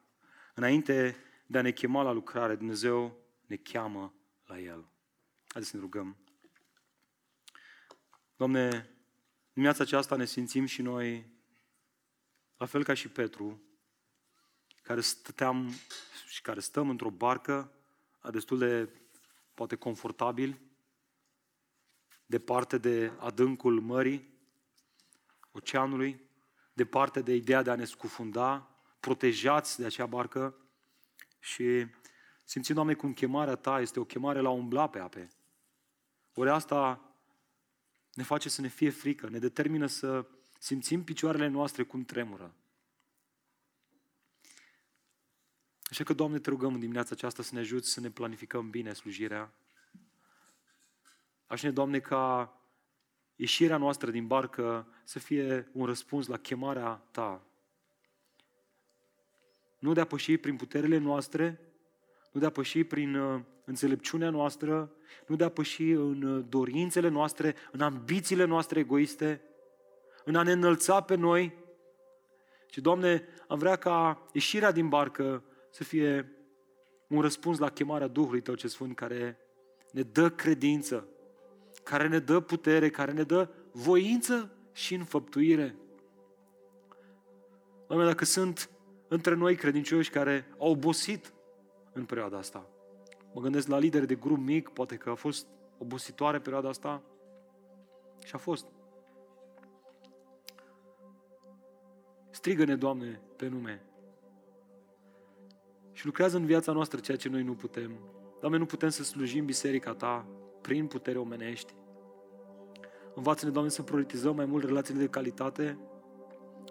[0.54, 1.16] înainte
[1.46, 4.14] de a ne chema la lucrare, Dumnezeu ne cheamă
[4.46, 4.90] la El.
[5.48, 6.18] Haideți să ne rugăm.
[8.36, 8.90] Doamne,
[9.54, 11.30] dimineața aceasta ne simțim și noi,
[12.58, 13.62] la fel ca și Petru,
[14.82, 15.72] care stăteam
[16.28, 17.72] și care stăm într-o barcă
[18.32, 18.90] destul de,
[19.54, 20.60] poate, confortabil,
[22.26, 24.30] departe de adâncul mării,
[25.52, 26.22] oceanului,
[26.74, 28.71] departe de ideea de a ne scufunda,
[29.02, 30.56] protejați de acea barcă
[31.40, 31.88] și
[32.44, 35.30] simțim, Doamne, cum chemarea Ta este o chemare la umbla pe ape.
[36.34, 37.12] Ori asta
[38.14, 40.26] ne face să ne fie frică, ne determină să
[40.60, 42.56] simțim picioarele noastre cum tremură.
[45.84, 48.94] Așa că, Doamne, te rugăm în dimineața aceasta să ne ajuți să ne planificăm bine
[48.94, 49.54] slujirea.
[51.46, 52.56] Așa ne, Doamne, ca
[53.36, 57.46] ieșirea noastră din barcă să fie un răspuns la chemarea Ta.
[59.82, 61.60] Nu de a păși prin puterile noastre,
[62.32, 64.92] nu de a păși prin uh, înțelepciunea noastră,
[65.28, 69.42] nu de a păși în uh, dorințele noastre, în ambițiile noastre egoiste,
[70.26, 71.60] în a ne înălța pe noi,
[72.72, 76.36] și, Doamne, am vrea ca ieșirea din barcă să fie
[77.08, 79.38] un răspuns la chemarea Duhului Tău ce Sfânt, care
[79.92, 81.08] ne dă credință,
[81.84, 85.76] care ne dă putere, care ne dă voință și înfăptuire.
[87.88, 88.70] Doamne, dacă sunt
[89.12, 91.34] între noi credincioși care au obosit
[91.94, 92.70] în perioada asta,
[93.34, 95.48] mă gândesc la lideri de grup mic, poate că a fost
[95.78, 97.02] obositoare perioada asta
[98.26, 98.66] și a fost.
[102.30, 103.86] Strigă-ne, Doamne, pe nume.
[105.92, 107.92] Și lucrează în viața noastră ceea ce noi nu putem.
[108.40, 110.28] Doamne, nu putem să slujim biserica Ta
[110.62, 111.74] prin putere omenești.
[113.16, 115.80] Învață-ne, Doamne, să prioritizăm mai mult relațiile de calitate.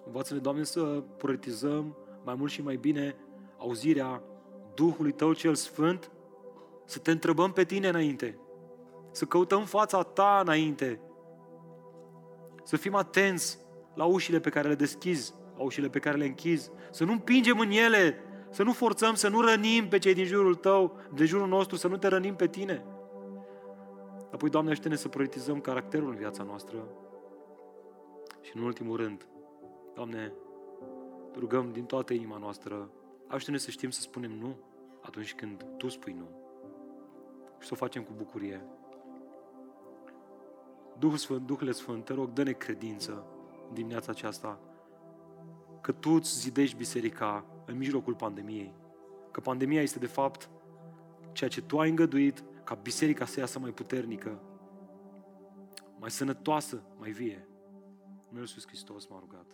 [0.05, 1.97] Învață-ne, Doamne, să prioritizăm
[2.31, 3.17] mai mult și mai bine
[3.59, 4.23] auzirea
[4.75, 6.11] Duhului Tău cel Sfânt,
[6.85, 8.39] să te întrebăm pe Tine înainte,
[9.11, 11.01] să căutăm fața Ta înainte,
[12.63, 13.59] să fim atenți
[13.95, 17.59] la ușile pe care le deschizi, la ușile pe care le închizi, să nu împingem
[17.59, 18.17] în ele,
[18.51, 21.89] să nu forțăm, să nu rănim pe cei din jurul Tău, de jurul nostru, să
[21.89, 22.85] nu te rănim pe Tine.
[24.33, 26.89] Apoi, Doamne, ajută-ne să prioritizăm caracterul în viața noastră.
[28.41, 29.27] Și în ultimul rând,
[29.95, 30.33] Doamne,
[31.39, 32.91] rugăm din toată inima noastră,
[33.27, 34.57] ajută-ne să știm să spunem nu
[35.03, 36.29] atunci când Tu spui nu.
[37.59, 38.63] Și să o facem cu bucurie.
[40.99, 43.27] Duhul Sfânt, Duhul Sfânt, te rog, dă-ne credință
[43.69, 44.59] în dimineața aceasta
[45.81, 48.75] că Tu îți zidești biserica în mijlocul pandemiei.
[49.31, 50.51] Că pandemia este de fapt
[51.33, 54.41] ceea ce Tu ai îngăduit ca biserica să iasă mai puternică,
[55.99, 57.49] mai sănătoasă, mai vie.
[58.27, 59.47] Numele Iisus Hristos m-a rugat.